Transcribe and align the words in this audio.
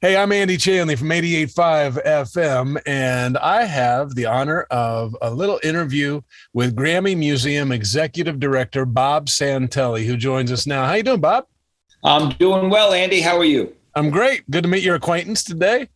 Hey, 0.00 0.16
I'm 0.16 0.30
Andy 0.30 0.56
Chanley 0.56 0.96
from 0.96 1.08
88.5 1.08 2.04
FM, 2.04 2.80
and 2.86 3.36
I 3.36 3.64
have 3.64 4.14
the 4.14 4.26
honor 4.26 4.60
of 4.70 5.16
a 5.20 5.28
little 5.28 5.58
interview 5.64 6.20
with 6.52 6.76
Grammy 6.76 7.16
Museum 7.16 7.72
Executive 7.72 8.38
Director 8.38 8.84
Bob 8.84 9.26
Santelli, 9.26 10.06
who 10.06 10.16
joins 10.16 10.52
us 10.52 10.68
now. 10.68 10.86
How 10.86 10.94
you 10.94 11.02
doing, 11.02 11.20
Bob? 11.20 11.46
I'm 12.04 12.28
doing 12.34 12.70
well, 12.70 12.92
Andy. 12.92 13.20
How 13.20 13.38
are 13.38 13.44
you? 13.44 13.74
I'm 13.96 14.10
great. 14.10 14.48
Good 14.48 14.62
to 14.62 14.68
meet 14.68 14.84
your 14.84 14.94
acquaintance 14.94 15.42
today. 15.42 15.88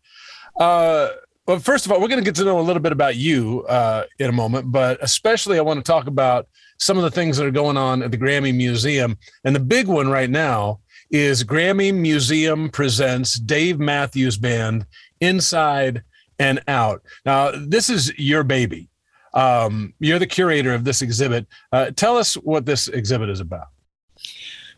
Uh, 0.59 1.11
well, 1.47 1.61
first 1.61 1.87
of 1.87 1.93
all, 1.93 2.01
we're 2.01 2.09
going 2.09 2.19
to 2.19 2.25
get 2.25 2.35
to 2.35 2.45
know 2.45 2.59
a 2.59 2.61
little 2.61 2.83
bit 2.83 2.91
about 2.91 3.15
you 3.15 3.65
uh, 3.69 4.03
in 4.19 4.29
a 4.29 4.33
moment, 4.33 4.73
but 4.73 4.99
especially 5.01 5.59
I 5.59 5.63
want 5.63 5.79
to 5.79 5.89
talk 5.89 6.09
about 6.09 6.49
some 6.77 6.97
of 6.97 7.05
the 7.05 7.11
things 7.13 7.37
that 7.37 7.47
are 7.47 7.53
going 7.53 7.77
on 7.77 8.03
at 8.03 8.11
the 8.11 8.19
Grammy 8.19 8.53
Museum. 8.53 9.17
And 9.45 9.55
the 9.55 9.61
big 9.61 9.87
one 9.87 10.09
right 10.09 10.29
now 10.29 10.81
is 11.13 11.45
Grammy 11.45 11.95
Museum 11.95 12.71
presents 12.71 13.35
Dave 13.35 13.79
Matthews 13.79 14.39
Band 14.39 14.87
Inside 15.21 16.03
and 16.39 16.61
Out. 16.67 17.03
Now, 17.27 17.53
this 17.53 17.91
is 17.91 18.19
your 18.19 18.43
baby. 18.43 18.89
Um, 19.35 19.93
you're 20.01 20.19
the 20.19 20.27
curator 20.27 20.75
of 20.75 20.85
this 20.85 21.03
exhibit. 21.03 21.47
Uh, 21.71 21.91
tell 21.91 22.17
us 22.17 22.35
what 22.35 22.67
this 22.67 22.89
exhibit 22.89 23.29
is 23.29 23.41
about. 23.41 23.69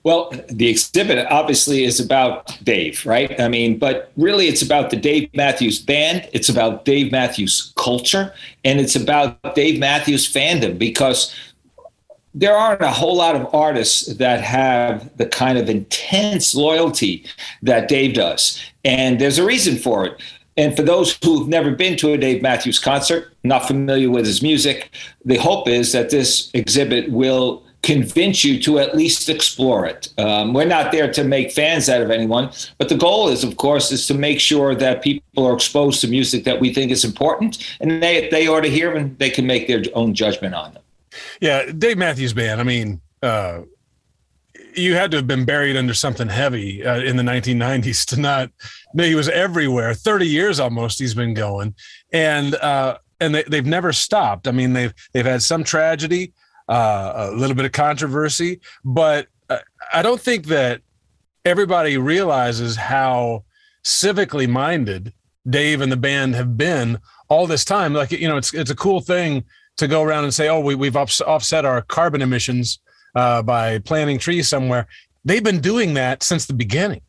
Well, 0.03 0.33
the 0.51 0.69
exhibit 0.69 1.27
obviously 1.31 1.85
is 1.85 1.99
about 1.99 2.63
Dave, 2.63 3.07
right? 3.07 3.41
I 3.41 3.49
mean, 3.49 3.79
but 3.79 4.13
really 4.17 4.49
it's 4.49 4.61
about 4.61 4.91
the 4.91 4.97
Dave 4.97 5.31
Matthews 5.35 5.79
Band, 5.79 6.29
it's 6.35 6.51
about 6.51 6.85
Dave 6.85 7.11
Matthews 7.11 7.73
culture, 7.77 8.35
and 8.65 8.79
it's 8.81 8.97
about 8.97 9.55
Dave 9.55 9.81
Matthews 9.81 10.31
fandom 10.31 10.79
because 10.79 11.35
there 12.35 12.57
aren't 12.57 12.83
a 12.83 12.91
whole 12.91 13.17
lot 13.17 13.37
of 13.37 13.53
artists 13.55 14.07
that 14.15 14.41
have 14.41 15.17
the 15.17 15.27
kind 15.27 15.57
of 15.57 15.69
intense 15.69 16.55
loyalty 16.55 17.25
that 17.63 17.89
Dave 17.89 18.15
does. 18.15 18.61
And 18.85 19.21
there's 19.21 19.39
a 19.39 19.47
reason 19.47 19.77
for 19.77 20.05
it. 20.05 20.21
And 20.57 20.77
for 20.77 20.83
those 20.83 21.19
who've 21.25 21.49
never 21.49 21.71
been 21.73 21.97
to 21.99 22.13
a 22.13 22.19
Dave 22.19 22.43
Matthews 22.43 22.79
concert, 22.79 23.33
not 23.43 23.67
familiar 23.67 24.11
with 24.11 24.27
his 24.27 24.43
music, 24.43 24.91
the 25.25 25.37
hope 25.37 25.69
is 25.69 25.93
that 25.93 26.11
this 26.11 26.51
exhibit 26.55 27.11
will 27.11 27.65
convince 27.83 28.45
you 28.45 28.61
to 28.63 28.79
at 28.79 28.97
least 28.97 29.29
explore 29.29 29.85
it. 29.85 30.09
Um, 30.17 30.55
we're 30.55 30.65
not 30.65 30.91
there 30.91 31.13
to 31.13 31.23
make 31.23 31.53
fans 31.53 31.89
out 31.89 32.01
of 32.01 32.11
anyone, 32.11 32.51
but 32.79 32.89
the 32.89 32.97
goal 32.97 33.29
is, 33.29 33.45
of 33.45 33.59
course, 33.59 33.93
is 33.93 34.07
to 34.07 34.15
make 34.15 34.41
sure 34.41 34.75
that 34.75 35.03
people 35.03 35.47
are 35.47 35.53
exposed 35.53 36.01
to 36.01 36.09
music 36.09 36.45
that 36.45 36.61
we 36.61 36.73
think 36.73 36.91
is 36.91 37.05
important, 37.05 37.77
and 37.81 38.03
they 38.03 38.29
they 38.31 38.49
ought 38.49 38.63
to 38.63 38.71
hear 38.71 38.95
and 38.95 39.19
they 39.19 39.29
can 39.29 39.47
make 39.47 39.67
their 39.67 39.83
own 39.93 40.15
judgment 40.15 40.55
on 40.55 40.73
them. 40.73 40.84
Yeah, 41.41 41.71
Dave 41.73 41.99
Matthews 41.99 42.33
Band. 42.33 42.61
I 42.61 42.65
mean, 42.65 43.01
uh, 43.23 43.63
you 44.77 44.95
had 44.95 45.11
to 45.13 45.19
have 45.19 45.27
been 45.27 45.45
buried 45.45 45.77
under 45.77 45.95
something 45.95 46.29
heavy 46.29 46.85
uh, 46.85 47.01
in 47.01 47.17
the 47.17 47.23
1990s 47.23 48.05
to 48.07 48.21
not. 48.21 48.51
Know 48.93 49.05
he 49.05 49.15
was 49.15 49.29
everywhere. 49.29 49.95
30 49.95 50.27
years 50.27 50.61
almost 50.61 50.99
he's 50.99 51.15
been 51.15 51.35
going, 51.35 51.75
and 52.13 52.55
uh, 52.57 52.99
and 53.21 53.35
they, 53.35 53.43
they've 53.45 53.67
never 53.67 53.93
stopped. 53.93 54.49
I 54.49 54.53
mean, 54.53 54.73
they've 54.73 54.95
they've 55.13 55.27
had 55.27 55.43
some 55.43 55.65
tragedy, 55.65 56.33
uh, 56.69 57.31
a 57.33 57.37
little 57.37 57.57
bit 57.57 57.65
of 57.65 57.73
controversy, 57.73 58.61
but 58.85 59.29
uh, 59.49 59.59
I 59.93 60.03
don't 60.03 60.21
think 60.21 60.47
that 60.47 60.81
everybody 61.45 61.99
realizes 61.99 62.77
how 62.77 63.45
civically 63.85 64.49
minded 64.49 65.13
Dave 65.49 65.81
and 65.81 65.93
the 65.93 65.97
band 65.97 66.35
have 66.35 66.57
been 66.57 66.99
all 67.29 67.47
this 67.47 67.65
time. 67.65 67.93
Like 67.93 68.13
you 68.13 68.29
know, 68.29 68.37
it's 68.37 68.55
it's 68.55 68.71
a 68.71 68.77
cool 68.77 69.01
thing 69.01 69.45
to 69.77 69.89
go 69.89 70.03
around 70.03 70.25
and 70.25 70.35
say, 70.35 70.49
oh, 70.49 70.61
we, 70.61 70.75
we've 70.75 70.97
offset 70.97 71.65
our 71.65 71.83
carbon 71.83 72.23
emissions 72.23 72.79
uh, 73.15 73.43
by 73.43 73.79
planting 73.81 74.19
trees 74.19 74.49
somewhere. 74.49 74.87
They've 75.25 75.43
been 75.43 75.61
doing 75.61 75.95
that 75.95 76.23
since 76.23 76.47
the 76.47 76.55
beginning. 76.55 77.01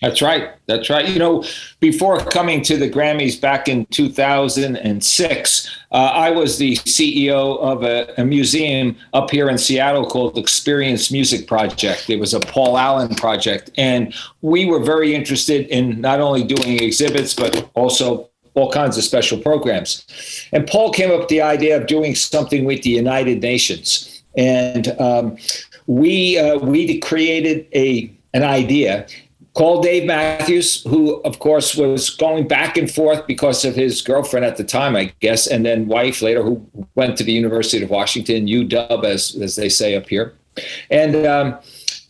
That's 0.00 0.22
right. 0.22 0.52
That's 0.66 0.88
right. 0.88 1.06
You 1.06 1.18
know, 1.18 1.44
before 1.78 2.18
coming 2.20 2.62
to 2.62 2.78
the 2.78 2.88
Grammys 2.88 3.38
back 3.38 3.68
in 3.68 3.84
2006, 3.86 5.78
uh, 5.92 5.94
I 5.94 6.30
was 6.30 6.56
the 6.56 6.76
CEO 6.76 7.58
of 7.58 7.82
a, 7.82 8.14
a, 8.18 8.24
museum 8.24 8.96
up 9.12 9.30
here 9.30 9.50
in 9.50 9.58
Seattle 9.58 10.06
called 10.06 10.38
Experience 10.38 11.10
Music 11.10 11.46
Project. 11.46 12.08
It 12.08 12.18
was 12.18 12.32
a 12.32 12.40
Paul 12.40 12.78
Allen 12.78 13.14
project. 13.14 13.72
And 13.76 14.14
we 14.40 14.64
were 14.64 14.80
very 14.80 15.14
interested 15.14 15.66
in 15.66 16.00
not 16.00 16.20
only 16.20 16.44
doing 16.44 16.82
exhibits, 16.82 17.34
but 17.34 17.70
also 17.74 18.29
all 18.54 18.70
kinds 18.70 18.96
of 18.98 19.04
special 19.04 19.38
programs. 19.38 20.04
And 20.52 20.66
Paul 20.66 20.92
came 20.92 21.10
up 21.10 21.20
with 21.20 21.28
the 21.28 21.42
idea 21.42 21.76
of 21.76 21.86
doing 21.86 22.14
something 22.14 22.64
with 22.64 22.82
the 22.82 22.90
United 22.90 23.42
Nations. 23.42 24.22
And 24.36 24.88
um, 25.00 25.36
we, 25.86 26.38
uh, 26.38 26.58
we 26.58 26.98
created 27.00 27.66
a, 27.74 28.12
an 28.34 28.42
idea 28.42 29.06
called 29.54 29.82
Dave 29.82 30.06
Matthews, 30.06 30.82
who, 30.84 31.14
of 31.22 31.38
course, 31.40 31.74
was 31.74 32.10
going 32.10 32.46
back 32.46 32.76
and 32.76 32.90
forth 32.90 33.26
because 33.26 33.64
of 33.64 33.74
his 33.74 34.00
girlfriend 34.00 34.46
at 34.46 34.56
the 34.56 34.64
time, 34.64 34.94
I 34.94 35.12
guess, 35.20 35.46
and 35.46 35.66
then 35.66 35.88
wife 35.88 36.22
later, 36.22 36.42
who 36.42 36.64
went 36.94 37.18
to 37.18 37.24
the 37.24 37.32
University 37.32 37.82
of 37.82 37.90
Washington, 37.90 38.46
UW, 38.46 39.04
as, 39.04 39.34
as 39.36 39.56
they 39.56 39.68
say 39.68 39.96
up 39.96 40.08
here. 40.08 40.34
And 40.90 41.26
um, 41.26 41.58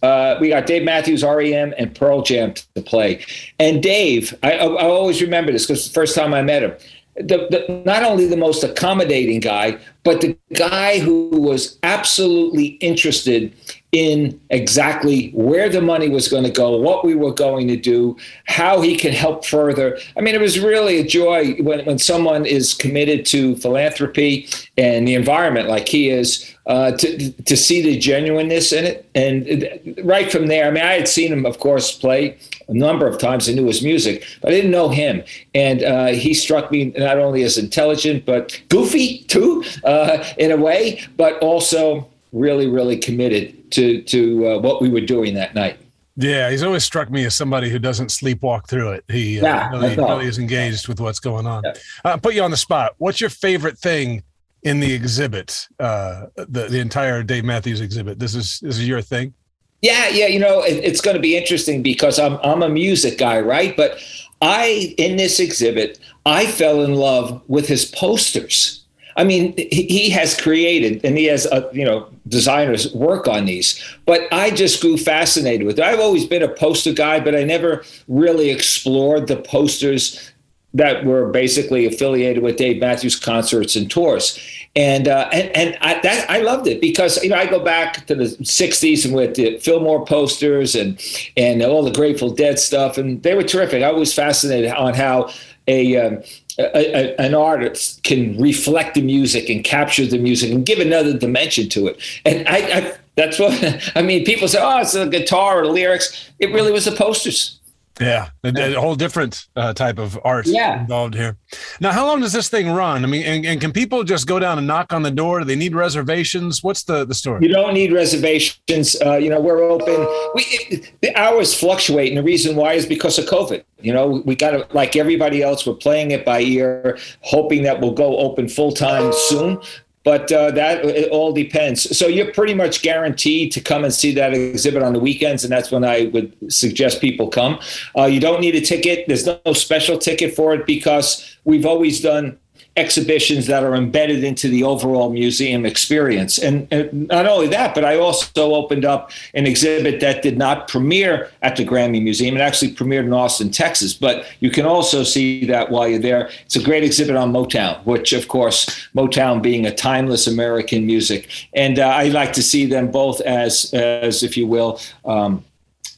uh, 0.02 0.36
we 0.40 0.48
got 0.48 0.66
Dave 0.66 0.84
Matthews, 0.84 1.22
REM, 1.22 1.74
and 1.76 1.94
Pearl 1.94 2.22
Jam 2.22 2.54
to 2.74 2.82
play. 2.82 3.24
And 3.58 3.82
Dave, 3.82 4.36
I, 4.42 4.52
I 4.52 4.84
always 4.84 5.20
remember 5.20 5.52
this 5.52 5.66
because 5.66 5.86
the 5.86 5.92
first 5.92 6.14
time 6.14 6.32
I 6.32 6.42
met 6.42 6.62
him, 6.62 6.74
the, 7.16 7.48
the, 7.50 7.82
not 7.84 8.02
only 8.02 8.26
the 8.26 8.36
most 8.36 8.62
accommodating 8.64 9.40
guy, 9.40 9.78
but 10.04 10.20
the 10.20 10.36
guy 10.54 10.98
who 10.98 11.28
was 11.32 11.78
absolutely 11.82 12.66
interested 12.80 13.54
in 13.92 14.40
exactly 14.50 15.30
where 15.30 15.68
the 15.68 15.80
money 15.80 16.08
was 16.08 16.28
going 16.28 16.44
to 16.44 16.50
go, 16.50 16.76
what 16.76 17.04
we 17.04 17.14
were 17.14 17.32
going 17.32 17.66
to 17.68 17.76
do, 17.76 18.16
how 18.44 18.80
he 18.80 18.96
can 18.96 19.12
help 19.12 19.44
further. 19.44 19.98
I 20.16 20.20
mean, 20.20 20.34
it 20.34 20.40
was 20.40 20.60
really 20.60 20.98
a 20.98 21.04
joy 21.04 21.54
when, 21.54 21.84
when 21.84 21.98
someone 21.98 22.46
is 22.46 22.72
committed 22.72 23.26
to 23.26 23.56
philanthropy 23.56 24.48
and 24.78 25.06
the 25.06 25.14
environment 25.14 25.68
like 25.68 25.88
he 25.88 26.08
is 26.08 26.54
uh, 26.70 26.92
to, 26.92 27.32
to 27.32 27.56
see 27.56 27.82
the 27.82 27.98
genuineness 27.98 28.72
in 28.72 28.84
it. 28.84 29.10
And 29.16 29.80
right 30.04 30.30
from 30.30 30.46
there, 30.46 30.68
I 30.68 30.70
mean, 30.70 30.84
I 30.84 30.92
had 30.92 31.08
seen 31.08 31.32
him, 31.32 31.44
of 31.44 31.58
course, 31.58 31.90
play 31.90 32.38
a 32.68 32.74
number 32.74 33.08
of 33.08 33.18
times. 33.18 33.48
I 33.48 33.54
knew 33.54 33.66
his 33.66 33.82
music, 33.82 34.24
but 34.40 34.52
I 34.52 34.54
didn't 34.54 34.70
know 34.70 34.88
him. 34.88 35.24
And 35.52 35.82
uh, 35.82 36.06
he 36.08 36.32
struck 36.32 36.70
me 36.70 36.92
not 36.96 37.18
only 37.18 37.42
as 37.42 37.58
intelligent, 37.58 38.24
but 38.24 38.62
goofy 38.68 39.24
too, 39.24 39.64
uh, 39.82 40.24
in 40.38 40.52
a 40.52 40.56
way, 40.56 41.02
but 41.16 41.36
also 41.40 42.08
really, 42.32 42.68
really 42.68 42.96
committed 42.96 43.72
to 43.72 44.02
to 44.02 44.48
uh, 44.48 44.58
what 44.58 44.80
we 44.80 44.88
were 44.88 45.00
doing 45.00 45.34
that 45.34 45.56
night. 45.56 45.76
Yeah, 46.16 46.50
he's 46.50 46.62
always 46.62 46.84
struck 46.84 47.10
me 47.10 47.24
as 47.24 47.34
somebody 47.34 47.68
who 47.68 47.80
doesn't 47.80 48.08
sleepwalk 48.08 48.68
through 48.68 48.90
it. 48.90 49.04
He 49.08 49.40
uh, 49.40 49.44
yeah, 49.44 49.70
really, 49.70 49.96
really, 49.96 50.26
is 50.26 50.38
engaged 50.38 50.86
with 50.86 51.00
what's 51.00 51.18
going 51.18 51.46
on. 51.46 51.62
Yeah. 51.64 51.72
Uh, 52.04 52.16
put 52.16 52.34
you 52.34 52.42
on 52.42 52.52
the 52.52 52.56
spot. 52.56 52.94
What's 52.98 53.20
your 53.20 53.30
favorite 53.30 53.78
thing 53.78 54.22
in 54.62 54.80
the 54.80 54.92
exhibit? 54.92 55.68
Uh, 55.78 56.26
the 56.36 56.68
the 56.68 56.78
entire 56.78 57.22
Dave 57.22 57.44
Matthews 57.44 57.80
exhibit. 57.80 58.18
This 58.18 58.34
is 58.34 58.60
this 58.60 58.78
is 58.78 58.86
your 58.86 59.02
thing. 59.02 59.34
Yeah, 59.82 60.08
yeah. 60.08 60.26
You 60.26 60.38
know, 60.38 60.62
it, 60.62 60.84
it's 60.84 61.00
going 61.00 61.16
to 61.16 61.22
be 61.22 61.36
interesting 61.36 61.82
because 61.82 62.18
I'm 62.18 62.38
I'm 62.42 62.62
a 62.62 62.68
music 62.68 63.18
guy, 63.18 63.40
right? 63.40 63.76
But 63.76 63.98
I 64.42 64.94
in 64.98 65.16
this 65.16 65.40
exhibit, 65.40 65.98
I 66.26 66.46
fell 66.46 66.82
in 66.82 66.94
love 66.94 67.42
with 67.48 67.66
his 67.66 67.84
posters 67.84 68.80
I 69.20 69.24
mean, 69.24 69.54
he 69.56 70.08
has 70.10 70.40
created 70.40 71.04
and 71.04 71.18
he 71.18 71.26
has, 71.26 71.46
uh, 71.46 71.68
you 71.74 71.84
know, 71.84 72.08
designers 72.28 72.94
work 72.94 73.28
on 73.28 73.44
these. 73.44 73.78
But 74.06 74.22
I 74.32 74.50
just 74.50 74.80
grew 74.80 74.96
fascinated 74.96 75.66
with 75.66 75.78
it. 75.78 75.84
I've 75.84 76.00
always 76.00 76.26
been 76.26 76.42
a 76.42 76.48
poster 76.48 76.92
guy, 76.92 77.20
but 77.20 77.34
I 77.34 77.44
never 77.44 77.84
really 78.08 78.50
explored 78.50 79.26
the 79.26 79.36
posters 79.36 80.29
that 80.74 81.04
were 81.04 81.28
basically 81.28 81.86
affiliated 81.86 82.42
with 82.42 82.56
Dave 82.56 82.80
Matthews 82.80 83.16
concerts 83.18 83.76
and 83.76 83.90
tours. 83.90 84.38
And 84.76 85.08
uh, 85.08 85.28
and 85.32 85.54
and 85.56 85.78
I, 85.80 86.00
that, 86.00 86.30
I 86.30 86.38
loved 86.38 86.68
it 86.68 86.80
because 86.80 87.22
you 87.24 87.30
know 87.30 87.36
I 87.36 87.46
go 87.46 87.58
back 87.58 88.06
to 88.06 88.14
the 88.14 88.24
'60s 88.24 89.04
and 89.04 89.14
with 89.14 89.34
the 89.34 89.58
Fillmore 89.58 90.04
posters 90.06 90.76
and 90.76 91.00
and 91.36 91.60
all 91.62 91.82
the 91.82 91.90
Grateful 91.90 92.30
Dead 92.30 92.58
stuff, 92.58 92.96
and 92.96 93.20
they 93.24 93.34
were 93.34 93.42
terrific. 93.42 93.82
I 93.82 93.90
was 93.90 94.14
fascinated 94.14 94.70
on 94.70 94.94
how 94.94 95.30
a, 95.66 95.96
um, 95.96 96.22
a, 96.58 96.64
a, 96.64 97.16
an 97.16 97.34
artist 97.34 98.02
can 98.04 98.40
reflect 98.40 98.94
the 98.94 99.02
music 99.02 99.48
and 99.48 99.64
capture 99.64 100.06
the 100.06 100.18
music 100.18 100.52
and 100.52 100.64
give 100.64 100.78
another 100.78 101.16
dimension 101.16 101.68
to 101.70 101.88
it. 101.88 102.00
And 102.24 102.46
I, 102.48 102.56
I 102.56 102.96
that's 103.16 103.38
what 103.38 103.92
I 103.96 104.02
mean. 104.02 104.24
People 104.24 104.48
say, 104.48 104.58
"Oh, 104.60 104.78
it's 104.80 104.94
a 104.94 105.08
guitar 105.08 105.60
or 105.60 105.66
the 105.66 105.72
lyrics." 105.72 106.30
It 106.38 106.52
really 106.52 106.72
was 106.72 106.84
the 106.84 106.92
posters. 106.92 107.59
Yeah, 108.00 108.30
a, 108.44 108.74
a 108.74 108.80
whole 108.80 108.94
different 108.94 109.46
uh, 109.56 109.74
type 109.74 109.98
of 109.98 110.18
art 110.24 110.46
yeah. 110.46 110.80
involved 110.80 111.14
here. 111.14 111.36
Now, 111.80 111.92
how 111.92 112.06
long 112.06 112.20
does 112.20 112.32
this 112.32 112.48
thing 112.48 112.70
run? 112.70 113.04
I 113.04 113.06
mean, 113.06 113.24
and, 113.24 113.44
and, 113.44 113.60
can 113.60 113.72
people 113.72 114.04
just 114.04 114.26
go 114.26 114.38
down 114.38 114.56
and 114.56 114.66
knock 114.66 114.92
on 114.94 115.02
the 115.02 115.10
door? 115.10 115.40
Do 115.40 115.44
they 115.44 115.56
need 115.56 115.74
reservations? 115.74 116.62
What's 116.62 116.84
the 116.84 117.04
the 117.04 117.14
story? 117.14 117.46
You 117.46 117.52
don't 117.52 117.74
need 117.74 117.92
reservations. 117.92 118.96
Uh, 119.04 119.16
you 119.16 119.28
know, 119.28 119.40
we're 119.40 119.62
open. 119.62 119.94
We 120.34 120.42
it, 120.70 120.92
the 121.02 121.14
hours 121.14 121.54
fluctuate, 121.54 122.08
and 122.08 122.16
the 122.16 122.22
reason 122.22 122.56
why 122.56 122.72
is 122.72 122.86
because 122.86 123.18
of 123.18 123.26
COVID. 123.26 123.64
You 123.80 123.92
know, 123.92 124.22
we 124.24 124.34
got 124.34 124.50
to 124.50 124.66
like 124.74 124.96
everybody 124.96 125.42
else. 125.42 125.66
We're 125.66 125.74
playing 125.74 126.10
it 126.10 126.24
by 126.24 126.40
ear, 126.40 126.98
hoping 127.20 127.62
that 127.64 127.80
we'll 127.80 127.92
go 127.92 128.16
open 128.18 128.48
full 128.48 128.72
time 128.72 129.12
soon 129.12 129.60
but 130.02 130.32
uh, 130.32 130.50
that 130.52 130.84
it 130.84 131.10
all 131.10 131.32
depends. 131.32 131.96
So 131.96 132.06
you're 132.06 132.32
pretty 132.32 132.54
much 132.54 132.82
guaranteed 132.82 133.52
to 133.52 133.60
come 133.60 133.84
and 133.84 133.92
see 133.92 134.14
that 134.14 134.32
exhibit 134.32 134.82
on 134.82 134.92
the 134.92 135.00
weekends, 135.00 135.44
and 135.44 135.52
that's 135.52 135.70
when 135.70 135.84
I 135.84 136.06
would 136.12 136.34
suggest 136.52 137.00
people 137.00 137.28
come. 137.28 137.60
Uh, 137.96 138.04
you 138.04 138.20
don't 138.20 138.40
need 138.40 138.54
a 138.54 138.60
ticket. 138.60 139.06
There's 139.06 139.26
no 139.26 139.52
special 139.52 139.98
ticket 139.98 140.34
for 140.34 140.54
it 140.54 140.66
because 140.66 141.36
we've 141.44 141.66
always 141.66 142.00
done 142.00 142.38
exhibitions 142.76 143.46
that 143.48 143.64
are 143.64 143.74
embedded 143.74 144.22
into 144.22 144.48
the 144.48 144.62
overall 144.62 145.10
museum 145.10 145.66
experience. 145.66 146.38
And, 146.38 146.68
and, 146.70 147.08
not 147.08 147.26
only 147.26 147.48
that, 147.48 147.74
but 147.74 147.84
I 147.84 147.96
also 147.96 148.54
opened 148.54 148.84
up 148.84 149.10
an 149.34 149.46
exhibit 149.46 150.00
that 150.00 150.22
did 150.22 150.38
not 150.38 150.68
premiere 150.68 151.30
at 151.42 151.56
the 151.56 151.64
Grammy 151.64 152.02
Museum. 152.02 152.36
It 152.36 152.40
actually 152.40 152.72
premiered 152.74 153.04
in 153.04 153.12
Austin, 153.12 153.50
Texas. 153.50 153.92
But 153.92 154.24
you 154.38 154.50
can 154.50 154.66
also 154.66 155.02
see 155.02 155.44
that 155.46 155.70
while 155.70 155.88
you're 155.88 155.98
there. 155.98 156.30
It's 156.46 156.56
a 156.56 156.62
great 156.62 156.84
exhibit 156.84 157.16
on 157.16 157.32
Motown, 157.32 157.84
which, 157.84 158.12
of 158.12 158.28
course, 158.28 158.66
Motown 158.94 159.42
being 159.42 159.66
a 159.66 159.74
timeless 159.74 160.26
American 160.28 160.86
music. 160.86 161.28
And 161.54 161.78
uh, 161.78 161.88
I 161.88 162.04
like 162.08 162.32
to 162.34 162.42
see 162.42 162.66
them 162.66 162.90
both 162.90 163.20
as, 163.22 163.74
as 163.74 164.22
if 164.22 164.36
you 164.36 164.46
will, 164.46 164.80
um, 165.04 165.44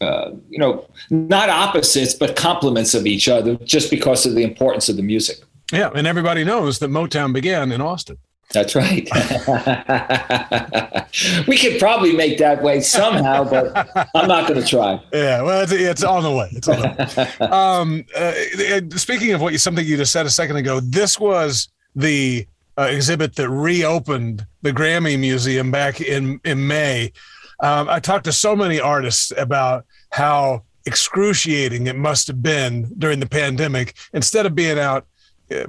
uh, 0.01 0.31
you 0.49 0.59
know, 0.59 0.87
not 1.11 1.51
opposites, 1.51 2.15
but 2.15 2.35
complements 2.35 2.95
of 2.95 3.07
each 3.07 3.29
other 3.29 3.57
just 3.57 3.91
because 3.91 4.25
of 4.25 4.35
the 4.35 4.43
importance 4.43 4.89
of 4.89 4.97
the 4.97 5.03
music. 5.03 5.39
Yeah, 5.73 5.91
and 5.95 6.07
everybody 6.07 6.45
knows 6.45 6.79
that 6.81 6.91
Motown 6.91 7.33
began 7.33 7.73
in 7.73 7.81
Austin. 7.81 8.19
That's 8.53 8.75
right. 8.75 9.09
we 11.49 11.57
could 11.57 11.81
probably 11.81 12.15
make 12.15 12.37
that 12.39 12.63
way 12.63 12.81
somehow, 12.81 13.45
but 13.45 13.75
I'm 14.15 14.29
not 14.29 14.47
going 14.47 14.61
to 14.61 14.67
try. 14.67 15.01
Yeah, 15.13 15.43
well, 15.43 15.63
it's, 15.63 15.73
it's, 15.73 16.05
on 16.05 16.23
the 16.23 16.31
way. 16.31 16.51
It's 16.53 16.69
on 16.69 16.81
the 16.81 17.35
way. 17.41 17.47
um, 17.51 18.05
uh, 18.15 18.35
speaking 18.99 19.33
of 19.33 19.41
what 19.41 19.53
you 19.53 19.59
something 19.59 19.87
you 19.87 19.97
just 19.97 20.13
said 20.13 20.27
a 20.27 20.31
second 20.31 20.57
ago, 20.57 20.81
this 20.81 21.19
was 21.19 21.69
the 21.97 22.47
uh, 22.79 22.83
exhibit 22.83 23.37
that 23.37 23.49
reopened 23.49 24.47
the 24.61 24.73
Grammy 24.73 25.19
Museum 25.19 25.71
back 25.71 26.03
in 26.03 26.39
in 26.45 26.67
May. 26.67 27.13
Um, 27.61 27.89
I 27.89 28.01
talked 28.01 28.25
to 28.25 28.33
so 28.33 28.55
many 28.55 28.81
artists 28.81 29.33
about 29.39 29.87
how 30.11 30.65
excruciating 30.85 31.87
it 31.87 31.97
must 31.97 32.27
have 32.27 32.43
been 32.43 32.93
during 32.99 33.21
the 33.21 33.29
pandemic. 33.29 33.95
Instead 34.13 34.47
of 34.47 34.55
being 34.55 34.79
out 34.79 35.07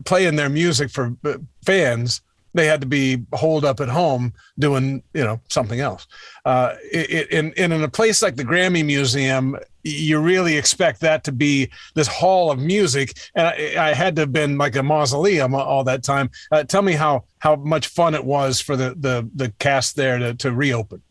playing 0.05 0.35
their 0.35 0.49
music 0.49 0.89
for 0.89 1.15
uh, 1.25 1.35
fans 1.65 2.21
they 2.53 2.67
had 2.67 2.81
to 2.81 2.87
be 2.87 3.23
holed 3.33 3.65
up 3.65 3.79
at 3.79 3.89
home 3.89 4.33
doing 4.59 5.03
you 5.13 5.23
know 5.23 5.39
something 5.49 5.79
else. 5.79 6.07
Uh, 6.45 6.75
it, 6.83 7.29
in, 7.31 7.51
in 7.53 7.71
a 7.71 7.89
place 7.89 8.21
like 8.21 8.35
the 8.35 8.43
grammy 8.43 8.85
museum 8.85 9.57
you 9.83 10.19
really 10.19 10.55
expect 10.55 11.01
that 11.01 11.25
to 11.25 11.31
be 11.31 11.69
this 11.93 12.07
hall 12.07 12.49
of 12.49 12.59
music. 12.59 13.17
And 13.35 13.47
i, 13.47 13.89
I 13.89 13.93
had 13.93 14.15
to 14.15 14.21
have 14.21 14.31
been 14.31 14.57
like 14.57 14.75
a 14.75 14.83
mausoleum 14.83 15.53
all 15.53 15.83
that 15.83 16.03
time. 16.03 16.29
Uh, 16.51 16.63
tell 16.63 16.81
me 16.81 16.93
how 16.93 17.25
how 17.39 17.55
much 17.55 17.87
fun 17.87 18.15
it 18.15 18.23
was 18.23 18.61
for 18.61 18.75
the 18.75 18.95
the, 18.97 19.29
the 19.35 19.51
cast 19.59 19.95
there 19.95 20.17
to, 20.19 20.33
to 20.35 20.51
reopen. 20.51 21.01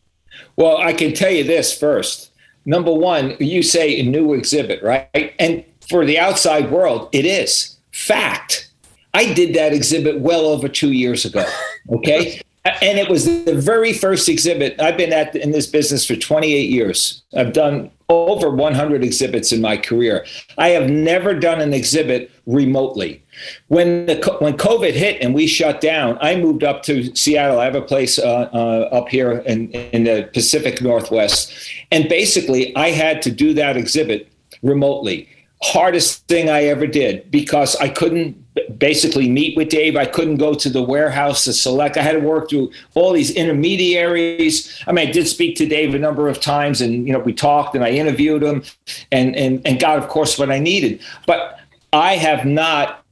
Well 0.55 0.77
i 0.77 0.93
can 0.93 1.13
tell 1.13 1.31
you 1.31 1.43
this 1.43 1.77
first. 1.77 2.31
Number 2.65 2.93
one 2.93 3.35
you 3.39 3.61
say 3.61 3.99
a 3.99 4.03
new 4.03 4.33
exhibit 4.33 4.81
right? 4.81 5.33
And 5.39 5.65
for 5.89 6.05
the 6.05 6.17
outside 6.17 6.71
world 6.71 7.09
it 7.11 7.25
is 7.25 7.73
Fact, 7.93 8.69
I 9.13 9.31
did 9.33 9.53
that 9.55 9.71
exhibit 9.71 10.19
well 10.19 10.47
over 10.47 10.67
two 10.67 10.91
years 10.91 11.25
ago. 11.25 11.45
Okay. 11.89 12.41
and 12.65 12.97
it 12.97 13.07
was 13.07 13.25
the 13.45 13.55
very 13.55 13.93
first 13.93 14.27
exhibit. 14.27 14.79
I've 14.81 14.97
been 14.97 15.13
at 15.13 15.35
in 15.35 15.51
this 15.51 15.67
business 15.67 16.05
for 16.05 16.15
28 16.15 16.69
years. 16.69 17.21
I've 17.37 17.53
done 17.53 17.91
over 18.09 18.49
100 18.49 19.03
exhibits 19.03 19.51
in 19.51 19.61
my 19.61 19.77
career. 19.77 20.25
I 20.57 20.69
have 20.69 20.89
never 20.89 21.33
done 21.33 21.61
an 21.61 21.73
exhibit 21.73 22.31
remotely. 22.47 23.23
When 23.67 24.07
the 24.07 24.37
when 24.39 24.57
COVID 24.57 24.93
hit 24.93 25.21
and 25.21 25.35
we 25.35 25.45
shut 25.45 25.79
down, 25.79 26.17
I 26.19 26.35
moved 26.35 26.63
up 26.63 26.83
to 26.83 27.15
Seattle. 27.15 27.59
I 27.59 27.65
have 27.65 27.75
a 27.75 27.81
place 27.81 28.17
uh, 28.17 28.49
uh, 28.53 28.89
up 28.91 29.09
here 29.09 29.39
in, 29.39 29.69
in 29.71 30.05
the 30.05 30.29
Pacific 30.33 30.81
Northwest, 30.81 31.53
and 31.91 32.09
basically 32.09 32.75
I 32.75 32.89
had 32.89 33.21
to 33.23 33.31
do 33.31 33.53
that 33.55 33.77
exhibit 33.77 34.31
remotely 34.61 35.27
hardest 35.63 36.27
thing 36.27 36.49
I 36.49 36.65
ever 36.65 36.85
did 36.85 37.31
because 37.31 37.75
I 37.77 37.89
couldn't 37.89 38.37
basically 38.77 39.29
meet 39.29 39.55
with 39.57 39.69
Dave. 39.69 39.95
I 39.95 40.05
couldn't 40.05 40.37
go 40.37 40.53
to 40.53 40.69
the 40.69 40.83
warehouse 40.83 41.45
to 41.45 41.53
select. 41.53 41.97
I 41.97 42.01
had 42.01 42.11
to 42.13 42.19
work 42.19 42.49
through 42.49 42.71
all 42.95 43.13
these 43.13 43.31
intermediaries. 43.31 44.83
I 44.85 44.91
mean, 44.91 45.07
I 45.07 45.11
did 45.11 45.27
speak 45.27 45.55
to 45.57 45.65
Dave 45.65 45.95
a 45.95 45.99
number 45.99 46.27
of 46.27 46.39
times 46.41 46.81
and, 46.81 47.07
you 47.07 47.13
know, 47.13 47.19
we 47.19 47.33
talked 47.33 47.75
and 47.75 47.83
I 47.83 47.91
interviewed 47.91 48.43
him 48.43 48.63
and, 49.11 49.35
and, 49.35 49.65
and 49.65 49.79
got, 49.79 49.97
of 49.97 50.07
course, 50.09 50.37
what 50.37 50.51
I 50.51 50.59
needed. 50.59 51.01
But 51.25 51.59
I 51.93 52.17
have 52.17 52.45
not 52.45 53.03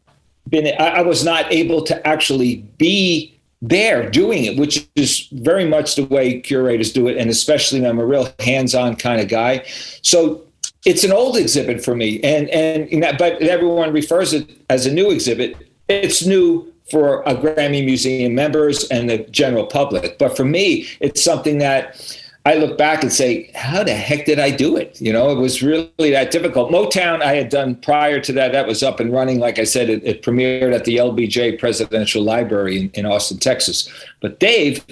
been, 0.49 0.75
I 0.79 1.01
was 1.01 1.23
not 1.23 1.51
able 1.51 1.83
to 1.83 2.07
actually 2.07 2.57
be 2.77 3.33
there 3.61 4.09
doing 4.09 4.43
it, 4.43 4.57
which 4.57 4.87
is 4.95 5.27
very 5.31 5.65
much 5.65 5.95
the 5.95 6.05
way 6.05 6.41
curators 6.41 6.91
do 6.91 7.07
it. 7.07 7.17
And 7.17 7.29
especially 7.29 7.85
I'm 7.85 7.99
a 7.99 8.05
real 8.05 8.27
hands 8.39 8.75
on 8.75 8.95
kind 8.95 9.21
of 9.21 9.27
guy. 9.27 9.63
So 10.01 10.43
it's 10.85 11.03
an 11.03 11.11
old 11.11 11.37
exhibit 11.37 11.83
for 11.83 11.95
me, 11.95 12.19
and 12.21 12.49
and 12.49 13.17
but 13.17 13.41
everyone 13.41 13.93
refers 13.93 14.33
it 14.33 14.49
as 14.69 14.85
a 14.85 14.93
new 14.93 15.11
exhibit. 15.11 15.55
It's 15.87 16.25
new 16.25 16.73
for 16.89 17.21
a 17.23 17.35
Grammy 17.35 17.85
Museum 17.85 18.35
members 18.35 18.87
and 18.89 19.09
the 19.09 19.19
general 19.29 19.65
public, 19.65 20.17
but 20.17 20.35
for 20.35 20.43
me, 20.43 20.87
it's 20.99 21.23
something 21.23 21.59
that 21.59 21.95
I 22.43 22.55
look 22.55 22.77
back 22.77 23.03
and 23.03 23.13
say, 23.13 23.51
how 23.53 23.83
the 23.83 23.93
heck 23.93 24.25
did 24.25 24.39
I 24.39 24.49
do 24.49 24.75
it? 24.75 24.99
You 24.99 25.13
know, 25.13 25.29
it 25.29 25.35
was 25.35 25.61
really 25.61 25.91
that 25.97 26.31
difficult. 26.31 26.71
Motown, 26.71 27.21
I 27.21 27.35
had 27.35 27.49
done 27.49 27.75
prior 27.75 28.19
to 28.19 28.33
that. 28.33 28.51
That 28.51 28.65
was 28.65 28.81
up 28.81 28.99
and 28.99 29.13
running. 29.13 29.39
Like 29.39 29.59
I 29.59 29.63
said, 29.63 29.89
it, 29.91 30.03
it 30.03 30.23
premiered 30.23 30.73
at 30.73 30.85
the 30.85 30.97
LBJ 30.97 31.59
Presidential 31.59 32.23
Library 32.23 32.79
in, 32.79 32.89
in 32.91 33.05
Austin, 33.05 33.37
Texas. 33.37 33.87
But 34.21 34.39
Dave, 34.39 34.83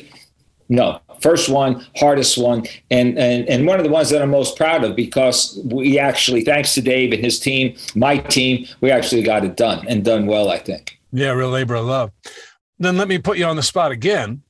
no, 0.69 1.01
first 1.21 1.49
one, 1.49 1.85
hardest 1.97 2.37
one, 2.37 2.65
and, 2.89 3.17
and 3.17 3.47
and 3.47 3.67
one 3.67 3.79
of 3.79 3.85
the 3.85 3.91
ones 3.91 4.09
that 4.09 4.21
I'm 4.21 4.31
most 4.31 4.57
proud 4.57 4.83
of 4.83 4.95
because 4.95 5.59
we 5.65 5.99
actually, 5.99 6.43
thanks 6.43 6.73
to 6.75 6.81
Dave 6.81 7.11
and 7.13 7.23
his 7.23 7.39
team, 7.39 7.75
my 7.95 8.17
team, 8.17 8.65
we 8.81 8.91
actually 8.91 9.23
got 9.23 9.43
it 9.43 9.55
done 9.55 9.85
and 9.87 10.03
done 10.03 10.25
well, 10.25 10.49
I 10.49 10.57
think. 10.57 10.99
Yeah, 11.11 11.31
real 11.31 11.49
labor 11.49 11.75
of 11.75 11.85
love. 11.85 12.11
Then 12.77 12.97
let 12.97 13.07
me 13.07 13.17
put 13.17 13.37
you 13.37 13.45
on 13.45 13.55
the 13.55 13.63
spot 13.63 13.91
again. 13.91 14.43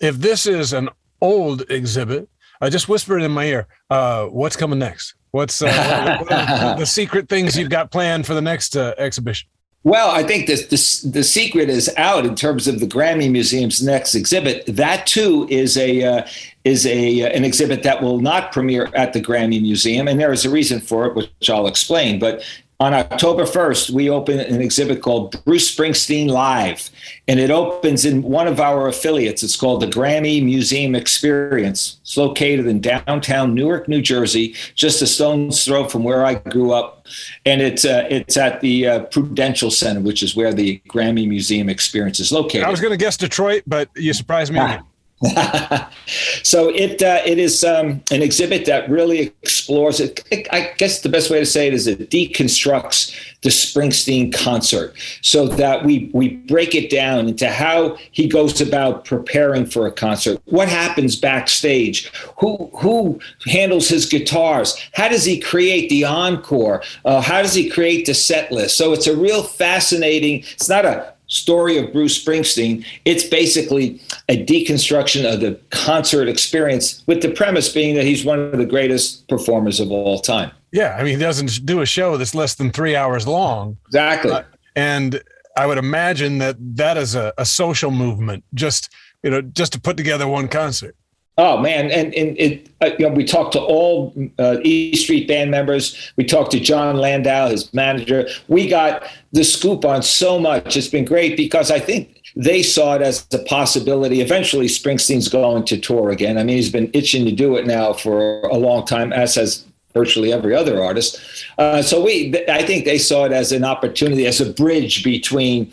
If 0.00 0.16
this 0.16 0.46
is 0.46 0.72
an 0.72 0.88
old 1.20 1.70
exhibit, 1.70 2.28
I 2.60 2.68
just 2.68 2.88
whispered 2.88 3.22
in 3.22 3.32
my 3.32 3.46
ear, 3.46 3.66
uh, 3.88 4.26
what's 4.26 4.56
coming 4.56 4.78
next? 4.78 5.14
What's 5.30 5.62
uh, 5.62 6.18
what, 6.20 6.78
the 6.78 6.84
secret 6.86 7.28
things 7.28 7.56
you've 7.56 7.70
got 7.70 7.90
planned 7.90 8.26
for 8.26 8.34
the 8.34 8.42
next 8.42 8.76
uh, 8.76 8.94
exhibition? 8.98 9.48
Well, 9.82 10.10
I 10.10 10.22
think 10.22 10.46
this, 10.46 10.66
this, 10.66 11.00
the 11.00 11.24
secret 11.24 11.70
is 11.70 11.90
out 11.96 12.26
in 12.26 12.34
terms 12.34 12.68
of 12.68 12.80
the 12.80 12.86
Grammy 12.86 13.30
Museum's 13.30 13.82
next 13.82 14.14
exhibit. 14.14 14.64
That 14.66 15.06
too 15.06 15.46
is 15.48 15.78
a 15.78 16.02
uh, 16.02 16.26
is 16.64 16.84
a 16.84 17.22
uh, 17.22 17.28
an 17.28 17.44
exhibit 17.46 17.82
that 17.84 18.02
will 18.02 18.20
not 18.20 18.52
premiere 18.52 18.90
at 18.94 19.14
the 19.14 19.22
Grammy 19.22 19.60
Museum, 19.60 20.06
and 20.06 20.20
there 20.20 20.32
is 20.32 20.44
a 20.44 20.50
reason 20.50 20.80
for 20.80 21.06
it, 21.06 21.14
which 21.14 21.48
I'll 21.48 21.66
explain. 21.66 22.18
But 22.18 22.42
on 22.80 22.94
October 22.94 23.44
1st, 23.44 23.90
we 23.90 24.08
open 24.08 24.40
an 24.40 24.62
exhibit 24.62 25.02
called 25.02 25.44
Bruce 25.44 25.74
Springsteen 25.74 26.28
Live, 26.30 26.88
and 27.28 27.38
it 27.38 27.50
opens 27.50 28.06
in 28.06 28.22
one 28.22 28.48
of 28.48 28.58
our 28.58 28.88
affiliates. 28.88 29.42
It's 29.42 29.54
called 29.54 29.82
the 29.82 29.86
Grammy 29.86 30.42
Museum 30.42 30.94
Experience. 30.94 31.98
It's 32.00 32.16
located 32.16 32.66
in 32.66 32.80
downtown 32.80 33.54
Newark, 33.54 33.86
New 33.86 34.00
Jersey, 34.00 34.54
just 34.74 35.02
a 35.02 35.06
stone's 35.06 35.62
throw 35.62 35.88
from 35.88 36.04
where 36.04 36.24
I 36.24 36.34
grew 36.34 36.72
up, 36.72 37.06
and 37.44 37.60
it's 37.60 37.84
uh, 37.84 38.06
it's 38.08 38.38
at 38.38 38.62
the 38.62 38.86
uh, 38.86 39.00
Prudential 39.04 39.70
Center, 39.70 40.00
which 40.00 40.22
is 40.22 40.34
where 40.34 40.54
the 40.54 40.80
Grammy 40.88 41.28
Museum 41.28 41.68
Experience 41.68 42.18
is 42.18 42.32
located. 42.32 42.64
I 42.64 42.70
was 42.70 42.80
going 42.80 42.92
to 42.92 42.96
guess 42.96 43.18
Detroit, 43.18 43.62
but 43.66 43.90
you 43.94 44.14
surprised 44.14 44.52
me. 44.54 44.58
Ah. 44.58 44.80
so 46.42 46.70
it 46.70 47.02
uh, 47.02 47.20
it 47.26 47.38
is 47.38 47.62
um, 47.62 48.02
an 48.10 48.22
exhibit 48.22 48.64
that 48.64 48.88
really 48.88 49.34
explores 49.42 50.00
it. 50.00 50.26
I 50.50 50.72
guess 50.78 51.02
the 51.02 51.10
best 51.10 51.30
way 51.30 51.38
to 51.38 51.44
say 51.44 51.66
it 51.66 51.74
is 51.74 51.86
it 51.86 52.08
deconstructs 52.08 53.14
the 53.42 53.50
Springsteen 53.50 54.32
concert, 54.32 54.94
so 55.20 55.46
that 55.46 55.84
we 55.84 56.10
we 56.14 56.36
break 56.36 56.74
it 56.74 56.88
down 56.88 57.28
into 57.28 57.50
how 57.50 57.98
he 58.12 58.28
goes 58.28 58.62
about 58.62 59.04
preparing 59.04 59.66
for 59.66 59.86
a 59.86 59.92
concert, 59.92 60.40
what 60.46 60.70
happens 60.70 61.16
backstage, 61.16 62.10
who 62.38 62.70
who 62.78 63.20
handles 63.44 63.90
his 63.90 64.06
guitars, 64.06 64.74
how 64.94 65.08
does 65.08 65.26
he 65.26 65.38
create 65.38 65.90
the 65.90 66.02
encore, 66.02 66.82
uh, 67.04 67.20
how 67.20 67.42
does 67.42 67.52
he 67.52 67.68
create 67.68 68.06
the 68.06 68.14
set 68.14 68.50
list. 68.50 68.78
So 68.78 68.94
it's 68.94 69.06
a 69.06 69.14
real 69.14 69.42
fascinating. 69.42 70.44
It's 70.54 70.70
not 70.70 70.86
a 70.86 71.12
story 71.30 71.78
of 71.78 71.92
Bruce 71.92 72.22
Springsteen, 72.22 72.84
it's 73.06 73.24
basically 73.24 74.00
a 74.28 74.44
deconstruction 74.44 75.32
of 75.32 75.40
the 75.40 75.58
concert 75.70 76.28
experience, 76.28 77.02
with 77.06 77.22
the 77.22 77.30
premise 77.30 77.72
being 77.72 77.94
that 77.94 78.04
he's 78.04 78.24
one 78.24 78.38
of 78.38 78.58
the 78.58 78.66
greatest 78.66 79.26
performers 79.28 79.80
of 79.80 79.90
all 79.90 80.20
time. 80.20 80.50
Yeah, 80.72 80.96
I 80.98 81.02
mean, 81.02 81.18
he 81.18 81.20
doesn't 81.20 81.64
do 81.64 81.80
a 81.80 81.86
show 81.86 82.16
that's 82.16 82.34
less 82.34 82.54
than 82.54 82.70
three 82.70 82.94
hours 82.94 83.26
long. 83.26 83.78
Exactly. 83.86 84.32
Uh, 84.32 84.42
and 84.76 85.22
I 85.56 85.66
would 85.66 85.78
imagine 85.78 86.38
that 86.38 86.56
that 86.76 86.96
is 86.96 87.14
a, 87.14 87.32
a 87.38 87.44
social 87.44 87.90
movement, 87.90 88.44
just 88.54 88.90
you 89.22 89.30
know, 89.30 89.42
just 89.42 89.72
to 89.72 89.80
put 89.80 89.96
together 89.96 90.26
one 90.26 90.48
concert. 90.48 90.96
Oh 91.38 91.56
man, 91.58 91.90
and 91.90 92.14
and 92.14 92.38
it 92.38 92.68
uh, 92.80 92.90
you 92.98 93.08
know 93.08 93.14
we 93.14 93.24
talked 93.24 93.52
to 93.52 93.60
all 93.60 94.12
uh, 94.38 94.58
E 94.62 94.94
Street 94.96 95.26
Band 95.26 95.50
members. 95.50 96.12
We 96.16 96.24
talked 96.24 96.50
to 96.52 96.60
Jon 96.60 96.96
Landau, 96.96 97.48
his 97.48 97.72
manager. 97.72 98.28
We 98.48 98.68
got 98.68 99.04
the 99.32 99.44
scoop 99.44 99.84
on 99.84 100.02
so 100.02 100.38
much. 100.38 100.76
It's 100.76 100.88
been 100.88 101.04
great 101.04 101.36
because 101.36 101.70
I 101.70 101.78
think 101.78 102.20
they 102.36 102.62
saw 102.62 102.94
it 102.94 103.02
as 103.02 103.26
a 103.32 103.38
possibility. 103.38 104.20
Eventually, 104.20 104.66
Springsteen's 104.66 105.28
going 105.28 105.64
to 105.64 105.78
tour 105.78 106.10
again. 106.10 106.36
I 106.36 106.44
mean, 106.44 106.56
he's 106.56 106.70
been 106.70 106.90
itching 106.92 107.24
to 107.24 107.32
do 107.32 107.56
it 107.56 107.66
now 107.66 107.92
for 107.92 108.42
a 108.42 108.56
long 108.56 108.84
time, 108.86 109.12
as 109.12 109.34
has 109.36 109.64
virtually 109.94 110.32
every 110.32 110.54
other 110.54 110.82
artist. 110.82 111.20
Uh, 111.58 111.82
so 111.82 112.02
we, 112.02 112.34
I 112.48 112.62
think 112.62 112.84
they 112.84 112.98
saw 112.98 113.24
it 113.24 113.32
as 113.32 113.50
an 113.52 113.64
opportunity, 113.64 114.26
as 114.26 114.40
a 114.40 114.52
bridge 114.52 115.02
between, 115.02 115.72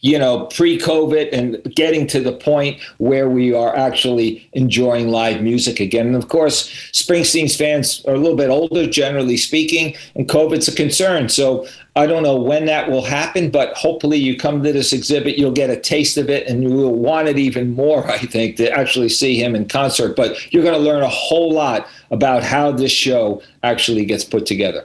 you 0.00 0.18
know, 0.18 0.46
pre-COVID 0.46 1.32
and 1.32 1.62
getting 1.74 2.06
to 2.06 2.20
the 2.20 2.32
point 2.32 2.80
where 2.98 3.28
we 3.28 3.52
are 3.52 3.74
actually 3.76 4.48
enjoying 4.52 5.08
live 5.08 5.42
music 5.42 5.80
again. 5.80 6.06
And 6.06 6.16
of 6.16 6.28
course, 6.28 6.68
Springsteen's 6.92 7.56
fans 7.56 8.04
are 8.06 8.14
a 8.14 8.18
little 8.18 8.36
bit 8.36 8.50
older, 8.50 8.86
generally 8.86 9.36
speaking, 9.36 9.96
and 10.14 10.28
COVID's 10.28 10.68
a 10.68 10.74
concern. 10.74 11.28
So 11.28 11.66
I 11.96 12.06
don't 12.06 12.22
know 12.22 12.36
when 12.36 12.66
that 12.66 12.90
will 12.90 13.04
happen, 13.04 13.50
but 13.50 13.76
hopefully 13.76 14.18
you 14.18 14.36
come 14.36 14.62
to 14.62 14.72
this 14.72 14.92
exhibit, 14.92 15.36
you'll 15.36 15.50
get 15.50 15.70
a 15.70 15.80
taste 15.80 16.16
of 16.16 16.30
it, 16.30 16.46
and 16.46 16.62
you 16.62 16.70
will 16.70 16.94
want 16.94 17.28
it 17.28 17.38
even 17.38 17.72
more, 17.72 18.06
I 18.06 18.18
think, 18.18 18.56
to 18.56 18.70
actually 18.70 19.08
see 19.08 19.42
him 19.42 19.56
in 19.56 19.66
concert. 19.66 20.14
But 20.14 20.52
you're 20.52 20.62
going 20.62 20.78
to 20.78 20.80
learn 20.80 21.02
a 21.02 21.08
whole 21.08 21.52
lot 21.52 21.88
about 22.10 22.42
how 22.44 22.70
this 22.70 22.92
show 22.92 23.42
actually 23.62 24.04
gets 24.04 24.24
put 24.24 24.46
together. 24.46 24.84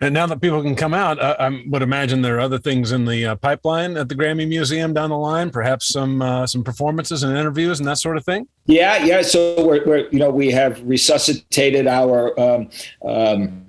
And 0.00 0.12
now 0.12 0.26
that 0.26 0.42
people 0.42 0.62
can 0.62 0.76
come 0.76 0.92
out, 0.92 1.18
uh, 1.18 1.36
I 1.38 1.64
would 1.68 1.82
imagine 1.82 2.20
there 2.20 2.36
are 2.36 2.40
other 2.40 2.58
things 2.58 2.92
in 2.92 3.06
the 3.06 3.26
uh, 3.26 3.36
pipeline 3.36 3.96
at 3.96 4.08
the 4.08 4.14
Grammy 4.14 4.46
Museum 4.46 4.92
down 4.92 5.08
the 5.10 5.16
line, 5.16 5.50
perhaps 5.50 5.88
some 5.88 6.20
uh, 6.20 6.46
some 6.46 6.62
performances 6.62 7.22
and 7.22 7.36
interviews 7.36 7.80
and 7.80 7.88
that 7.88 7.98
sort 7.98 8.18
of 8.18 8.24
thing. 8.24 8.46
Yeah, 8.66 9.02
yeah. 9.04 9.22
So 9.22 9.64
we're, 9.64 9.84
we're 9.86 10.08
you 10.10 10.18
know 10.18 10.30
we 10.30 10.50
have 10.50 10.82
resuscitated 10.82 11.86
our 11.86 12.38
um, 12.38 12.68
um, 13.06 13.66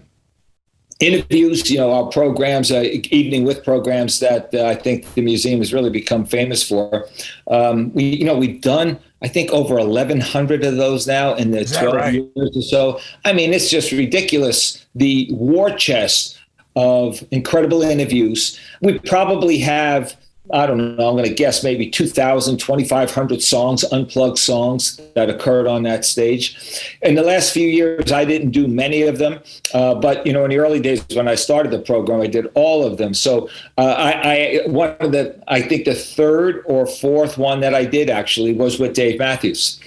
interviews, 1.00 1.70
you 1.70 1.78
know, 1.78 1.92
our 1.92 2.10
programs, 2.10 2.72
uh, 2.72 2.82
evening 3.12 3.44
with 3.44 3.64
programs 3.64 4.20
that 4.20 4.54
uh, 4.54 4.66
I 4.66 4.76
think 4.76 5.14
the 5.14 5.22
museum 5.22 5.60
has 5.60 5.74
really 5.74 5.92
become 5.92 6.26
famous 6.26 6.68
for. 6.68 7.08
Um, 7.50 7.94
we, 7.94 8.04
you 8.04 8.26
know, 8.26 8.38
we've 8.38 8.62
done, 8.62 9.00
I 9.22 9.28
think, 9.28 9.50
over 9.52 9.76
1,100 9.76 10.64
of 10.64 10.78
those 10.78 11.08
now 11.08 11.34
in 11.34 11.52
the 11.52 11.66
12 11.66 11.94
right? 11.94 12.14
years 12.14 12.56
or 12.56 12.62
so. 12.62 13.00
I 13.26 13.34
mean, 13.34 13.54
it's 13.54 13.70
just 13.70 13.92
ridiculous. 13.92 14.86
The 14.94 15.28
war 15.32 15.72
chest 15.72 16.38
of 16.76 17.24
incredible 17.32 17.82
interviews. 17.82 18.60
We 18.82 19.00
probably 19.00 19.58
have 19.60 20.16
I 20.52 20.66
don't 20.66 20.98
know, 20.98 21.10
I'm 21.10 21.16
going 21.16 21.26
to 21.26 21.34
guess 21.34 21.64
maybe 21.64 21.90
2,000, 21.90 22.58
2,500 22.58 23.42
songs, 23.42 23.84
unplugged 23.92 24.38
songs 24.38 25.00
that 25.16 25.30
occurred 25.30 25.68
on 25.68 25.84
that 25.84 26.06
stage. 26.06 26.98
In 27.02 27.16
the 27.16 27.24
last 27.24 27.52
few 27.52 27.68
years, 27.68 28.12
I 28.12 28.24
didn't 28.24 28.52
do 28.52 28.68
many 28.68 29.02
of 29.02 29.18
them, 29.18 29.40
uh, 29.74 29.96
but 29.96 30.26
you 30.26 30.34
know, 30.34 30.46
in 30.46 30.52
the 30.52 30.58
early 30.58 30.80
days 30.80 31.06
when 31.14 31.28
I 31.28 31.36
started 31.36 31.72
the 31.72 31.80
program, 31.80 32.22
I 32.22 32.28
did 32.28 32.48
all 32.56 32.86
of 32.86 32.98
them. 32.98 33.14
So 33.14 33.50
uh, 33.78 33.96
I, 33.98 34.62
I, 34.66 34.68
one 34.68 34.96
of 35.00 35.12
the, 35.12 35.42
I 35.48 35.62
think 35.62 35.86
the 35.86 35.96
third 35.96 36.64
or 36.66 36.86
fourth 36.86 37.38
one 37.38 37.60
that 37.62 37.74
I 37.74 37.86
did 37.86 38.10
actually 38.10 38.54
was 38.54 38.80
with 38.80 38.94
Dave 38.94 39.20
Matthews, 39.20 39.80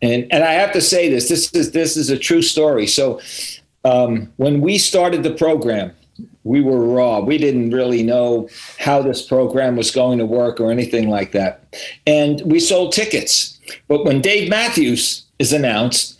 and 0.00 0.26
and 0.32 0.44
I 0.44 0.52
have 0.52 0.72
to 0.72 0.80
say 0.80 1.08
this, 1.08 1.28
this 1.28 1.52
is 1.52 1.72
this 1.72 1.96
is 1.96 2.10
a 2.10 2.18
true 2.18 2.42
story. 2.42 2.86
So 2.86 3.20
um, 3.84 4.32
when 4.36 4.60
we 4.60 4.78
started 4.78 5.22
the 5.22 5.34
program 5.34 5.92
we 6.48 6.62
were 6.62 6.82
raw. 6.82 7.20
We 7.20 7.36
didn't 7.36 7.70
really 7.70 8.02
know 8.02 8.48
how 8.78 9.02
this 9.02 9.20
program 9.20 9.76
was 9.76 9.90
going 9.90 10.18
to 10.18 10.26
work 10.26 10.60
or 10.60 10.72
anything 10.72 11.10
like 11.10 11.32
that. 11.32 11.76
And 12.06 12.40
we 12.44 12.58
sold 12.58 12.92
tickets. 12.92 13.58
But 13.86 14.04
when 14.04 14.22
Dave 14.22 14.48
Matthews 14.48 15.24
is 15.38 15.52
announced, 15.52 16.18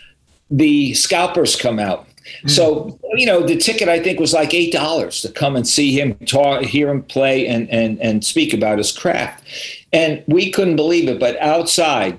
the 0.51 0.93
scalpers 0.93 1.57
come 1.57 1.79
out. 1.79 2.07
Mm. 2.45 2.51
So, 2.51 2.99
you 3.15 3.25
know, 3.25 3.47
the 3.47 3.57
ticket 3.57 3.89
I 3.89 4.03
think 4.03 4.21
was 4.21 4.35
like 4.35 4.53
eight 4.53 4.71
dollars 4.71 5.23
to 5.23 5.33
come 5.33 5.57
and 5.57 5.67
see 5.67 5.99
him 5.99 6.15
talk, 6.27 6.63
hear 6.63 6.91
him 6.91 7.03
play 7.03 7.47
and 7.47 7.69
and 7.71 7.99
and 8.01 8.23
speak 8.23 8.53
about 8.53 8.77
his 8.77 8.93
craft. 8.93 9.45
And 9.95 10.23
we 10.27 10.51
couldn't 10.51 10.77
believe 10.77 11.09
it, 11.09 11.19
but 11.19 11.41
outside 11.41 12.19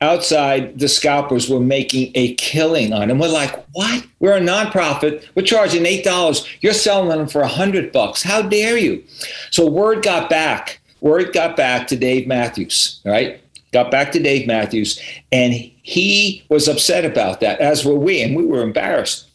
outside 0.00 0.78
the 0.78 0.88
scalpers 0.88 1.48
were 1.48 1.60
making 1.60 2.12
a 2.14 2.34
killing 2.34 2.92
on 2.92 3.08
them. 3.08 3.18
We're 3.18 3.28
like, 3.28 3.64
what? 3.72 4.06
We're 4.18 4.36
a 4.36 4.40
nonprofit. 4.40 5.26
We're 5.34 5.42
charging 5.42 5.86
eight 5.86 6.04
dollars. 6.04 6.46
You're 6.60 6.72
selling 6.72 7.08
them 7.08 7.28
for 7.28 7.42
a 7.42 7.48
hundred 7.48 7.92
bucks. 7.92 8.22
How 8.22 8.42
dare 8.42 8.78
you? 8.78 9.04
So 9.50 9.68
word 9.68 10.02
got 10.02 10.30
back. 10.30 10.80
Word 11.00 11.32
got 11.32 11.56
back 11.56 11.86
to 11.88 11.96
Dave 11.96 12.26
Matthews. 12.26 13.00
Right? 13.04 13.40
Got 13.72 13.90
back 13.90 14.10
to 14.12 14.18
Dave 14.18 14.48
Matthews, 14.48 15.00
and 15.30 15.54
he 15.54 16.44
was 16.48 16.66
upset 16.66 17.04
about 17.04 17.38
that, 17.40 17.60
as 17.60 17.84
were 17.84 17.94
we, 17.94 18.20
and 18.20 18.34
we 18.34 18.44
were 18.44 18.62
embarrassed. 18.62 19.28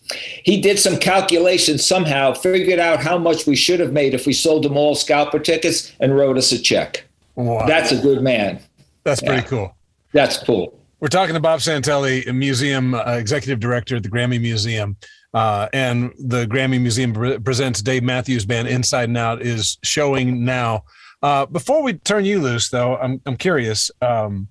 He 0.43 0.59
did 0.59 0.77
some 0.77 0.97
calculations 0.97 1.85
somehow, 1.85 2.33
figured 2.33 2.79
out 2.79 3.01
how 3.01 3.17
much 3.17 3.47
we 3.47 3.55
should 3.55 3.79
have 3.79 3.93
made 3.93 4.13
if 4.13 4.27
we 4.27 4.33
sold 4.33 4.63
them 4.63 4.75
all 4.75 4.93
scalper 4.93 5.39
tickets, 5.39 5.93
and 6.01 6.17
wrote 6.17 6.37
us 6.37 6.51
a 6.51 6.59
check. 6.59 7.05
Wow. 7.35 7.65
That's 7.65 7.93
a 7.93 7.97
good 7.97 8.21
man. 8.21 8.59
That's 9.05 9.21
pretty 9.21 9.47
cool. 9.47 9.74
That's 10.15 10.37
cool. 10.37 10.79
We're 11.01 11.09
talking 11.09 11.33
to 11.33 11.41
Bob 11.41 11.59
Santelli, 11.59 12.33
museum 12.33 12.93
uh, 12.93 13.03
executive 13.17 13.59
director 13.59 13.97
at 13.97 14.03
the 14.03 14.09
Grammy 14.09 14.39
Museum. 14.39 14.95
Uh, 15.33 15.67
and 15.73 16.13
the 16.17 16.45
Grammy 16.45 16.79
Museum 16.79 17.11
pre- 17.11 17.37
presents 17.37 17.81
Dave 17.81 18.01
Matthews 18.01 18.45
Band 18.45 18.69
Inside 18.69 19.09
and 19.09 19.17
Out 19.17 19.41
is 19.41 19.77
showing 19.83 20.45
now. 20.45 20.85
Uh, 21.21 21.45
before 21.45 21.83
we 21.83 21.95
turn 21.95 22.23
you 22.23 22.39
loose, 22.39 22.69
though, 22.69 22.95
I'm, 22.95 23.21
I'm 23.25 23.35
curious. 23.35 23.91
Um, 24.01 24.47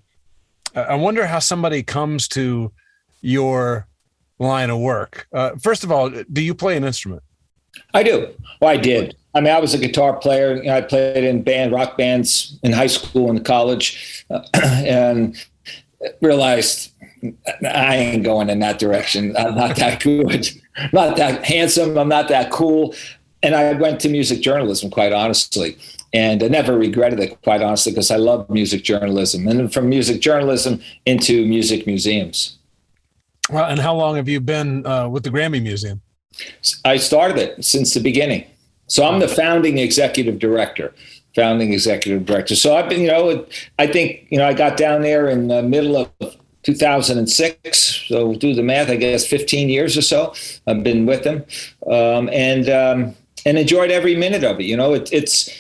I 0.75 0.97
wonder 0.97 1.27
how 1.27 1.39
somebody 1.39 1.83
comes 1.83 2.29
to 2.29 2.71
your 3.23 3.89
line 4.39 4.69
of 4.69 4.81
work. 4.81 5.27
Uh, 5.33 5.53
first 5.63 5.83
of 5.83 5.91
all, 5.91 6.11
do 6.11 6.43
you 6.43 6.55
play 6.55 6.77
an 6.77 6.85
instrument? 6.85 7.23
I 7.95 8.03
do. 8.03 8.35
Well, 8.61 8.71
I 8.71 8.77
did. 8.77 9.17
I 9.35 9.41
mean, 9.41 9.53
I 9.53 9.59
was 9.59 9.73
a 9.73 9.79
guitar 9.79 10.15
player. 10.15 10.63
I 10.71 10.83
played 10.83 11.25
in 11.25 11.43
band, 11.43 11.73
rock 11.73 11.97
bands 11.97 12.59
in 12.63 12.73
high 12.73 12.87
school 12.87 13.31
and 13.31 13.43
college, 13.45 14.27
uh, 14.31 14.43
and 14.55 15.37
realized 16.21 16.93
I 17.63 17.97
ain't 17.97 18.25
going 18.25 18.51
in 18.51 18.59
that 18.61 18.79
direction. 18.79 19.37
I'm 19.37 19.55
not 19.55 19.77
that 19.77 20.03
good, 20.03 20.49
not 20.93 21.17
that 21.17 21.45
handsome. 21.45 21.97
I'm 21.97 22.09
not 22.09 22.29
that 22.29 22.51
cool. 22.51 22.95
And 23.43 23.55
I 23.55 23.73
went 23.75 24.01
to 24.01 24.09
music 24.09 24.41
journalism, 24.41 24.91
quite 24.91 25.13
honestly, 25.13 25.77
and 26.13 26.43
I 26.43 26.49
never 26.49 26.79
regretted 26.79 27.21
it, 27.21 27.41
quite 27.43 27.63
honestly, 27.63 27.93
because 27.93 28.11
I 28.11 28.17
love 28.17 28.49
music 28.49 28.85
journalism. 28.85 29.47
And 29.47 29.73
from 29.73 29.89
music 29.89 30.21
journalism 30.21 30.81
into 31.05 31.47
music 31.47 31.87
museums. 31.87 32.59
Well, 33.51 33.67
and 33.67 33.79
how 33.79 33.95
long 33.95 34.17
have 34.17 34.29
you 34.29 34.41
been 34.41 34.87
uh, 34.87 35.09
with 35.09 35.25
the 35.25 35.31
Grammy 35.31 35.63
Museum? 35.63 36.01
I 36.85 36.97
started 36.97 37.37
it 37.39 37.65
since 37.65 37.93
the 37.93 38.01
beginning. 38.01 38.47
So 38.87 39.07
I'm 39.07 39.21
the 39.21 39.29
founding 39.29 39.79
executive 39.79 40.39
director 40.39 40.95
founding 41.35 41.73
executive 41.73 42.25
director. 42.27 42.55
So 42.55 42.77
I've 42.77 42.89
been, 42.89 43.01
you 43.01 43.09
know, 43.09 43.47
I 43.79 43.87
think, 43.87 44.27
you 44.31 44.39
know, 44.39 44.47
I 44.47 44.55
got 44.55 44.77
down 44.77 45.03
there 45.03 45.29
in 45.29 45.49
the 45.49 45.63
middle 45.63 45.97
of 45.97 46.37
2006. 46.63 48.05
So 48.09 48.35
do 48.35 48.55
the 48.55 48.63
math, 48.63 48.89
I 48.89 48.97
guess 48.97 49.27
15 49.27 49.69
years 49.69 49.97
or 49.97 50.03
so. 50.03 50.35
I've 50.67 50.83
been 50.83 51.07
with 51.07 51.25
them 51.25 51.45
um, 51.87 52.29
and 52.31 52.69
um, 52.69 53.15
and 53.47 53.59
enjoyed 53.59 53.91
every 53.91 54.17
minute 54.17 54.45
of 54.45 54.61
it. 54.61 54.65
You 54.65 54.77
know, 54.77 54.95
it, 54.95 55.13
it's 55.13 55.51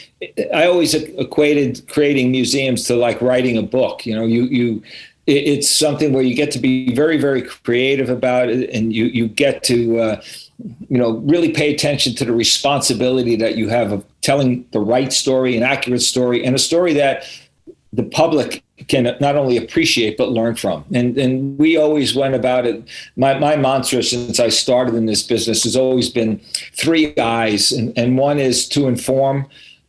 I 0.54 0.66
always 0.66 0.94
equated 0.94 1.86
creating 1.88 2.30
museums 2.30 2.84
to 2.84 2.96
like 2.96 3.20
writing 3.20 3.58
a 3.58 3.62
book. 3.62 4.06
You 4.06 4.14
know, 4.14 4.24
you 4.24 4.44
you 4.44 4.82
it's 5.26 5.70
something 5.70 6.12
where 6.12 6.22
you 6.22 6.34
get 6.34 6.50
to 6.52 6.58
be 6.58 6.94
very 6.94 7.16
very 7.16 7.42
creative 7.42 8.10
about 8.10 8.48
it, 8.48 8.70
and 8.70 8.92
you 8.92 9.06
you 9.06 9.28
get 9.28 9.62
to 9.64 9.98
uh, 9.98 10.22
you 10.58 10.98
know 10.98 11.18
really 11.18 11.52
pay 11.52 11.72
attention 11.74 12.14
to 12.16 12.24
the 12.24 12.32
responsibility 12.32 13.36
that 13.36 13.56
you 13.56 13.68
have 13.68 13.92
of 13.92 14.04
telling 14.20 14.66
the 14.72 14.80
right 14.80 15.12
story 15.12 15.56
an 15.56 15.62
accurate 15.62 16.02
story 16.02 16.44
and 16.44 16.54
a 16.54 16.58
story 16.58 16.92
that 16.94 17.24
the 17.92 18.02
public 18.02 18.62
can 18.88 19.04
not 19.20 19.36
only 19.36 19.56
appreciate 19.56 20.16
but 20.16 20.30
learn 20.30 20.56
from. 20.56 20.84
And 20.92 21.16
and 21.16 21.58
we 21.58 21.76
always 21.76 22.14
went 22.14 22.34
about 22.34 22.66
it. 22.66 22.82
My, 23.16 23.38
my 23.38 23.56
mantra 23.56 24.02
since 24.02 24.40
i 24.40 24.48
started 24.48 24.94
in 24.94 25.06
this 25.06 25.22
business 25.22 25.64
has 25.64 25.76
always 25.76 26.10
been 26.10 26.38
three 26.72 27.16
eyes 27.18 27.72
and, 27.72 27.96
and 27.96 28.18
one 28.18 28.38
is 28.38 28.68
to 28.70 28.88
inform 28.88 29.46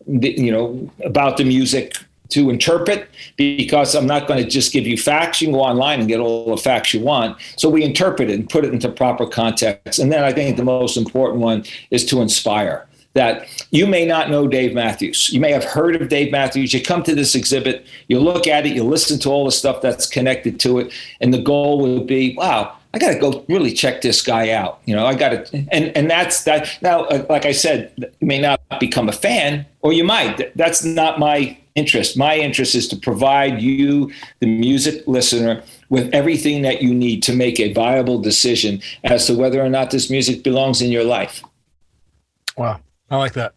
the, 0.08 0.32
you 0.32 0.52
know 0.52 0.90
about 1.04 1.38
the 1.38 1.44
music 1.44 1.96
to 2.30 2.50
interpret 2.50 3.10
because 3.36 3.96
I'm 3.96 4.08
not 4.08 4.28
going 4.28 4.44
to 4.44 4.50
just 4.50 4.74
give 4.74 4.88
you 4.88 4.98
facts. 4.98 5.42
You 5.42 5.48
can 5.48 5.54
go 5.54 5.62
online 5.62 6.00
and 6.00 6.08
get 6.08 6.20
all 6.20 6.56
the 6.56 6.62
facts 6.62 6.94
you 6.94 7.02
want. 7.02 7.38
So 7.58 7.70
we 7.70 7.84
interpret 7.84 8.30
it 8.30 8.34
and 8.34 8.50
put 8.50 8.66
it 8.66 8.74
into 8.74 8.90
proper 8.90 9.28
context. 9.28 10.00
And 10.00 10.12
then 10.12 10.24
I 10.24 10.34
think 10.34 10.58
the 10.58 10.64
most 10.64 10.98
important 10.98 11.42
one 11.42 11.64
is 11.92 12.06
to 12.06 12.22
inspire 12.22 12.88
that 13.16 13.48
you 13.72 13.88
may 13.88 14.06
not 14.06 14.30
know 14.30 14.48
Dave 14.48 14.74
Matthews. 14.74 15.32
You 15.32 15.40
may 15.40 15.52
have 15.52 15.64
heard 15.64 16.00
of 16.02 16.10
Dave 16.10 16.32
Matthews. 16.32 16.74
You 16.74 16.82
come 16.82 17.02
to 17.04 17.16
this 17.16 17.34
exhibit, 17.34 17.88
you 18.08 18.20
look 18.20 18.46
at 18.46 18.66
it, 18.66 18.76
you 18.76 18.84
listen 18.84 19.20
to 19.20 19.30
all 19.30 19.46
the 19.46 19.52
stuff 19.52 19.82
that's 19.82 20.06
connected 20.06 20.60
to 20.62 20.80
it, 20.80 20.94
and 21.22 21.34
the 21.34 21.42
goal 21.42 21.80
would 21.80 22.08
be, 22.08 22.36
wow, 22.36 22.76
I 22.94 22.98
got 22.98 23.14
to 23.14 23.20
go 23.20 23.46
really 23.48 23.74
check 23.74 24.02
this 24.02 24.22
guy 24.22 24.52
out. 24.52 24.82
You 24.86 24.96
know, 24.96 25.06
I 25.06 25.16
got 25.16 25.30
to, 25.30 25.66
and 25.72 25.96
and 25.98 26.10
that's 26.10 26.44
that. 26.44 26.78
Now, 26.82 27.08
like 27.30 27.46
I 27.46 27.52
said, 27.52 27.94
you 27.98 28.28
may 28.28 28.40
not 28.40 28.62
become 28.80 29.10
a 29.10 29.14
fan, 29.14 29.66
or 29.82 29.92
you 29.92 30.04
might. 30.04 30.56
That's 30.56 30.84
not 30.84 31.20
my 31.20 31.58
interest. 31.76 32.18
My 32.18 32.38
interest 32.38 32.74
is 32.76 32.88
to 32.90 32.96
provide 32.96 33.62
you, 33.62 34.12
the 34.40 34.48
music 34.48 35.04
listener, 35.08 35.64
with 35.90 36.14
everything 36.14 36.62
that 36.64 36.82
you 36.82 36.94
need 36.94 37.22
to 37.24 37.36
make 37.36 37.60
a 37.60 37.74
viable 37.74 38.20
decision 38.20 38.82
as 39.04 39.28
to 39.28 39.36
whether 39.36 39.62
or 39.62 39.70
not 39.70 39.92
this 39.92 40.10
music 40.10 40.44
belongs 40.44 40.82
in 40.82 40.92
your 40.92 41.04
life. 41.04 41.44
Wow, 42.58 42.80
I 43.10 43.18
like 43.18 43.34
that. 43.34 43.54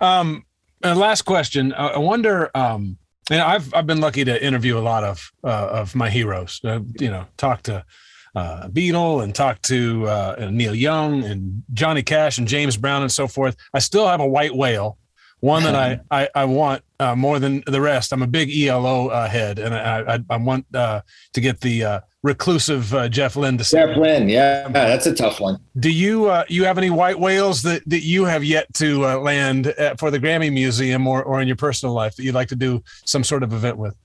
Um, 0.00 0.44
and 0.82 0.98
last 0.98 1.22
question, 1.22 1.72
I 1.74 1.98
wonder. 1.98 2.50
Um, 2.56 2.98
and 3.30 3.40
I've 3.40 3.72
I've 3.72 3.86
been 3.86 4.00
lucky 4.00 4.24
to 4.24 4.44
interview 4.44 4.76
a 4.76 4.80
lot 4.80 5.04
of 5.04 5.30
uh, 5.44 5.68
of 5.70 5.94
my 5.94 6.10
heroes. 6.10 6.60
Uh, 6.64 6.80
you 6.98 7.08
know, 7.08 7.26
talk 7.36 7.62
to 7.64 7.84
uh, 8.34 8.68
Beatle 8.68 9.22
and 9.22 9.34
talk 9.34 9.62
to 9.62 10.08
uh, 10.08 10.48
Neil 10.50 10.74
Young 10.74 11.22
and 11.24 11.62
Johnny 11.72 12.02
Cash 12.02 12.38
and 12.38 12.48
James 12.48 12.76
Brown 12.76 13.02
and 13.02 13.12
so 13.12 13.28
forth. 13.28 13.56
I 13.74 13.78
still 13.78 14.08
have 14.08 14.20
a 14.20 14.26
white 14.26 14.54
whale, 14.54 14.98
one 15.42 15.64
that 15.64 15.74
I 15.74 16.00
I, 16.10 16.28
I 16.34 16.44
want 16.46 16.82
uh, 16.98 17.14
more 17.14 17.38
than 17.38 17.62
the 17.66 17.80
rest. 17.80 18.12
I'm 18.12 18.22
a 18.22 18.26
big 18.26 18.50
ELO 18.56 19.08
uh, 19.08 19.28
head, 19.28 19.58
and 19.58 19.74
I 19.74 20.14
I, 20.14 20.18
I 20.30 20.36
want 20.36 20.64
uh, 20.74 21.02
to 21.32 21.40
get 21.40 21.60
the 21.60 21.84
uh, 21.84 22.00
reclusive 22.22 22.94
uh, 22.94 23.08
Jeff 23.08 23.36
Lynne 23.36 23.58
to 23.58 23.64
Jeff 23.64 23.96
Lynne, 23.96 24.28
yeah, 24.28 24.68
that's 24.68 25.06
a 25.06 25.14
tough 25.14 25.40
one. 25.40 25.58
Do 25.78 25.90
you 25.90 26.26
uh, 26.26 26.44
you 26.48 26.64
have 26.64 26.78
any 26.78 26.90
white 26.90 27.18
whales 27.18 27.62
that, 27.62 27.82
that 27.88 28.02
you 28.02 28.24
have 28.24 28.44
yet 28.44 28.72
to 28.74 29.06
uh, 29.06 29.18
land 29.18 29.66
at, 29.66 29.98
for 29.98 30.10
the 30.10 30.20
Grammy 30.20 30.52
Museum 30.52 31.06
or, 31.06 31.22
or 31.22 31.40
in 31.40 31.48
your 31.48 31.56
personal 31.56 31.94
life 31.94 32.16
that 32.16 32.22
you'd 32.22 32.34
like 32.34 32.48
to 32.48 32.56
do 32.56 32.82
some 33.04 33.24
sort 33.24 33.42
of 33.42 33.52
event 33.52 33.76
with? 33.76 33.96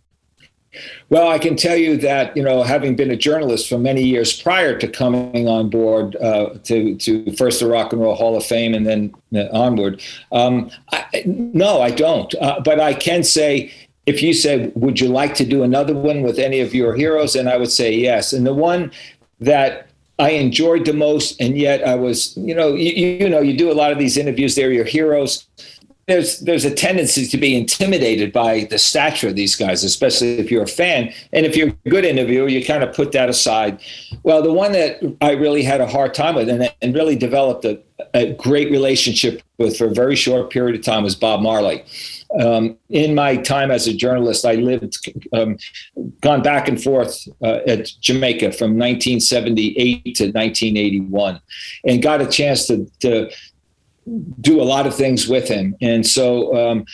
Well, 1.10 1.28
I 1.30 1.40
can 1.40 1.56
tell 1.56 1.78
you 1.78 1.98
that 1.98 2.36
you 2.36 2.44
know, 2.44 2.64
having 2.64 2.96
been 2.96 3.12
a 3.12 3.16
journalist 3.16 3.70
for 3.70 3.78
many 3.78 4.04
years 4.04 4.40
prior 4.42 4.78
to 4.78 4.88
coming 4.88 5.48
on 5.48 5.70
board 5.70 6.16
uh, 6.18 6.56
to 6.66 6.96
to 6.98 7.32
first 7.36 7.60
the 7.60 7.68
Rock 7.68 7.94
and 7.94 8.02
Roll 8.02 8.16
Hall 8.16 8.38
of 8.38 8.46
Fame 8.46 8.74
and 8.74 8.86
then 8.86 9.14
uh, 9.36 9.48
onward, 9.52 10.02
um, 10.32 10.70
I, 10.92 11.24
no, 11.26 11.82
I 11.82 11.92
don't. 11.92 12.34
Uh, 12.36 12.60
but 12.60 12.80
I 12.80 12.94
can 12.94 13.24
say 13.24 13.72
if 14.08 14.24
you 14.24 14.34
said, 14.34 14.72
Would 14.76 15.00
you 15.00 15.10
like 15.10 15.36
to 15.36 15.46
do 15.46 15.62
another 15.62 15.94
one 15.94 16.24
with 16.24 16.40
any 16.40 16.62
of 16.62 16.74
your 16.74 16.96
heroes? 16.96 17.36
And 17.36 17.48
I 17.48 17.58
would 17.58 17.72
say 17.72 17.94
yes. 17.94 18.34
And 18.34 18.48
the 18.48 18.54
one 18.54 18.92
that 19.40 19.90
I 20.18 20.32
enjoyed 20.32 20.86
the 20.86 20.94
most, 20.94 21.40
and 21.40 21.58
yet 21.58 21.86
I 21.86 21.94
was, 21.94 22.36
you 22.38 22.56
know, 22.56 22.74
you, 22.74 22.92
you 22.92 23.30
know, 23.30 23.42
you 23.42 23.56
do 23.56 23.72
a 23.72 23.76
lot 23.76 23.92
of 23.92 24.00
these 24.00 24.18
interviews, 24.18 24.56
they're 24.56 24.72
your 24.72 24.86
heroes. 24.86 25.46
There's 26.08 26.40
there's 26.40 26.64
a 26.64 26.74
tendency 26.74 27.28
to 27.28 27.38
be 27.38 27.56
intimidated 27.56 28.32
by 28.32 28.64
the 28.70 28.80
stature 28.80 29.28
of 29.28 29.36
these 29.36 29.58
guys, 29.58 29.84
especially 29.84 30.40
if 30.40 30.50
you're 30.50 30.64
a 30.64 30.68
fan. 30.68 31.14
And 31.34 31.46
if 31.46 31.58
you're 31.58 31.74
a 31.86 31.90
good 31.90 32.06
interviewer, 32.06 32.48
you 32.48 32.66
kind 32.66 32.82
of 32.82 32.96
put 32.96 33.12
that 33.12 33.28
aside. 33.28 33.82
Well, 34.24 34.42
the 34.42 34.54
one 34.54 34.72
that 34.72 35.18
I 35.20 35.32
really 35.32 35.64
had 35.64 35.82
a 35.82 35.88
hard 35.88 36.14
time 36.14 36.36
with 36.36 36.48
and, 36.48 36.74
and 36.82 36.96
really 36.96 37.18
developed 37.18 37.66
a, 37.66 37.82
a 38.14 38.34
great 38.34 38.72
relationship 38.72 39.42
with 39.58 39.78
for 39.78 39.88
a 39.88 39.94
very 39.94 40.16
short 40.16 40.50
period 40.50 40.80
of 40.80 40.86
time 40.86 41.04
was 41.04 41.16
Bob 41.16 41.42
Marley. 41.42 41.84
Um, 42.40 42.78
in 42.90 43.16
my 43.16 43.38
time 43.38 43.72
as 43.72 43.88
a 43.88 43.94
journalist, 43.94 44.46
I 44.46 44.56
lived, 44.56 44.98
um, 45.34 45.58
gone 46.22 46.42
back 46.42 46.68
and 46.68 46.82
forth 46.82 47.28
uh, 47.42 47.60
at 47.68 47.90
Jamaica 48.02 48.52
from 48.52 48.78
1978 48.78 50.04
to 50.16 50.26
1981, 50.26 51.40
and 51.86 52.02
got 52.02 52.22
a 52.22 52.28
chance 52.28 52.68
to, 52.68 52.86
to 53.00 53.30
do 54.42 54.62
a 54.62 54.64
lot 54.64 54.88
of 54.88 54.96
things 54.96 55.28
with 55.28 55.48
him. 55.48 55.76
And 55.82 56.06
so, 56.06 56.56
um, 56.56 56.86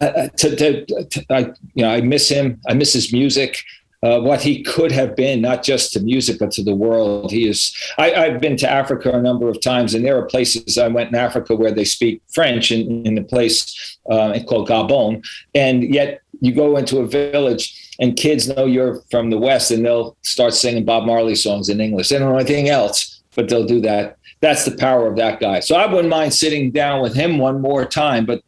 to, 0.00 0.56
to, 0.56 0.84
to, 0.84 1.24
I, 1.30 1.38
you 1.74 1.84
know, 1.84 1.90
I 1.90 2.00
miss 2.00 2.28
him. 2.28 2.60
I 2.68 2.74
miss 2.74 2.92
his 2.92 3.12
music 3.12 3.58
uh, 4.02 4.20
what 4.20 4.40
he 4.40 4.62
could 4.62 4.92
have 4.92 5.16
been, 5.16 5.40
not 5.40 5.62
just 5.62 5.92
to 5.92 6.00
music, 6.00 6.38
but 6.38 6.52
to 6.52 6.62
the 6.62 6.74
world. 6.74 7.32
He 7.32 7.48
is. 7.48 7.76
I, 7.98 8.10
have 8.10 8.40
been 8.40 8.56
to 8.58 8.70
Africa 8.70 9.10
a 9.10 9.20
number 9.20 9.48
of 9.48 9.60
times, 9.60 9.94
and 9.94 10.04
there 10.04 10.16
are 10.16 10.26
places 10.26 10.78
I 10.78 10.88
went 10.88 11.08
in 11.08 11.16
Africa 11.16 11.56
where 11.56 11.72
they 11.72 11.84
speak 11.84 12.22
French 12.32 12.70
in, 12.70 13.04
in 13.06 13.18
a 13.18 13.24
place 13.24 13.98
uh, 14.10 14.38
called 14.48 14.68
Gabon, 14.68 15.26
and 15.54 15.92
yet 15.92 16.20
you 16.40 16.52
go 16.52 16.76
into 16.76 16.98
a 16.98 17.06
village 17.06 17.96
and 17.98 18.16
kids 18.16 18.46
know 18.46 18.64
you're 18.64 19.00
from 19.10 19.30
the 19.30 19.38
West, 19.38 19.72
and 19.72 19.84
they'll 19.84 20.16
start 20.22 20.54
singing 20.54 20.84
Bob 20.84 21.04
Marley 21.04 21.34
songs 21.34 21.68
in 21.68 21.80
English. 21.80 22.08
They 22.08 22.18
don't 22.18 22.30
know 22.30 22.38
anything 22.38 22.68
else, 22.68 23.20
but 23.34 23.48
they'll 23.48 23.66
do 23.66 23.80
that. 23.80 24.17
That's 24.40 24.64
the 24.64 24.76
power 24.76 25.06
of 25.06 25.16
that 25.16 25.40
guy. 25.40 25.60
So 25.60 25.76
I 25.76 25.86
wouldn't 25.86 26.08
mind 26.08 26.32
sitting 26.32 26.70
down 26.70 27.02
with 27.02 27.14
him 27.14 27.38
one 27.38 27.60
more 27.60 27.84
time, 27.84 28.24
but 28.24 28.42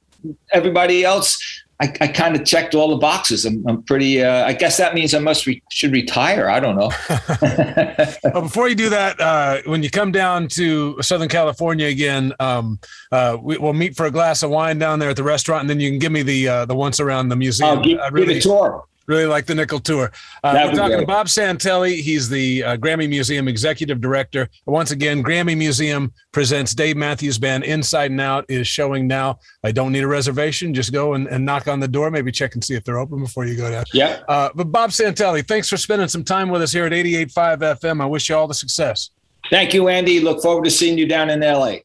everybody 0.53 1.05
else 1.05 1.39
I, 1.81 1.87
I 2.03 2.09
kind 2.09 2.37
of 2.37 2.45
checked 2.45 2.75
all 2.75 2.91
the 2.91 2.97
boxes. 2.97 3.47
I'm, 3.47 3.67
I'm 3.67 3.83
pretty. 3.83 4.23
Uh, 4.23 4.45
I 4.45 4.53
guess 4.53 4.77
that 4.77 4.95
means 4.95 5.15
I 5.15 5.19
must 5.19 5.47
re- 5.47 5.63
should 5.71 5.93
retire. 5.93 6.51
I 6.51 6.61
don't 6.61 6.77
know. 6.77 6.91
well, 8.35 8.43
before 8.43 8.69
you 8.69 8.75
do 8.75 8.91
that, 8.91 9.19
uh, 9.19 9.63
when 9.65 9.83
you 9.83 9.89
come 9.89 10.13
down 10.13 10.47
to 10.49 11.01
Southern 11.01 11.31
California 11.31 11.87
again, 11.87 12.35
um, 12.39 12.79
uh, 13.13 13.39
we, 13.41 13.57
will 13.57 13.73
meet 13.73 13.97
for 13.97 14.05
a 14.05 14.11
glass 14.11 14.43
of 14.43 14.51
wine 14.51 14.79
down 14.79 14.99
there 14.99 15.09
at 15.09 15.17
the 15.17 15.25
restaurant, 15.25 15.63
and 15.63 15.71
then 15.71 15.81
you 15.81 15.89
can 15.89 15.99
give 15.99 16.13
me 16.13 16.23
the 16.23 16.49
uh, 16.49 16.65
the 16.67 16.75
once 16.75 17.01
around 17.01 17.31
the 17.31 17.37
museum. 17.37 17.79
I'll 17.79 17.83
give, 17.83 17.99
really, 18.13 18.35
give 18.35 18.37
a 18.37 18.41
tour. 18.41 18.85
Really 19.11 19.27
like 19.27 19.45
the 19.45 19.57
Nickel 19.57 19.81
Tour. 19.81 20.13
Uh, 20.45 20.69
we're 20.69 20.73
talking 20.73 21.01
to 21.01 21.05
Bob 21.05 21.27
Santelli. 21.27 22.01
He's 22.01 22.29
the 22.29 22.63
uh, 22.63 22.77
Grammy 22.77 23.09
Museum 23.09 23.49
Executive 23.49 24.01
Director. 24.01 24.49
Once 24.67 24.93
again, 24.93 25.21
Grammy 25.25 25.57
Museum 25.57 26.13
presents 26.31 26.77
Dave 26.77 26.97
Matthews 26.97 27.37
Band 27.37 27.65
Inside 27.65 28.13
and 28.13 28.21
Out 28.21 28.45
is 28.49 28.69
showing 28.69 29.09
now. 29.09 29.41
I 29.65 29.73
don't 29.73 29.91
need 29.91 30.05
a 30.05 30.07
reservation. 30.07 30.73
Just 30.73 30.93
go 30.93 31.15
and, 31.15 31.27
and 31.27 31.45
knock 31.45 31.67
on 31.67 31.81
the 31.81 31.89
door. 31.89 32.09
Maybe 32.13 32.31
check 32.31 32.55
and 32.55 32.63
see 32.63 32.75
if 32.75 32.85
they're 32.85 33.01
open 33.01 33.19
before 33.19 33.47
you 33.47 33.57
go 33.57 33.69
down. 33.69 33.83
Yeah. 33.93 34.21
Uh, 34.29 34.51
but 34.55 34.71
Bob 34.71 34.91
Santelli, 34.91 35.45
thanks 35.45 35.69
for 35.69 35.77
spending 35.77 36.07
some 36.07 36.23
time 36.23 36.49
with 36.49 36.63
us 36.63 36.71
here 36.71 36.87
at 36.87 36.93
88.5 36.93 37.59
FM. 37.81 38.01
I 38.01 38.07
wish 38.07 38.29
you 38.29 38.37
all 38.37 38.47
the 38.47 38.55
success. 38.55 39.11
Thank 39.51 39.75
you, 39.75 39.89
Andy. 39.89 40.21
Look 40.21 40.41
forward 40.41 40.67
to 40.67 40.71
seeing 40.71 40.97
you 40.97 41.09
down 41.09 41.31
in 41.31 41.41
LA. 41.41 41.79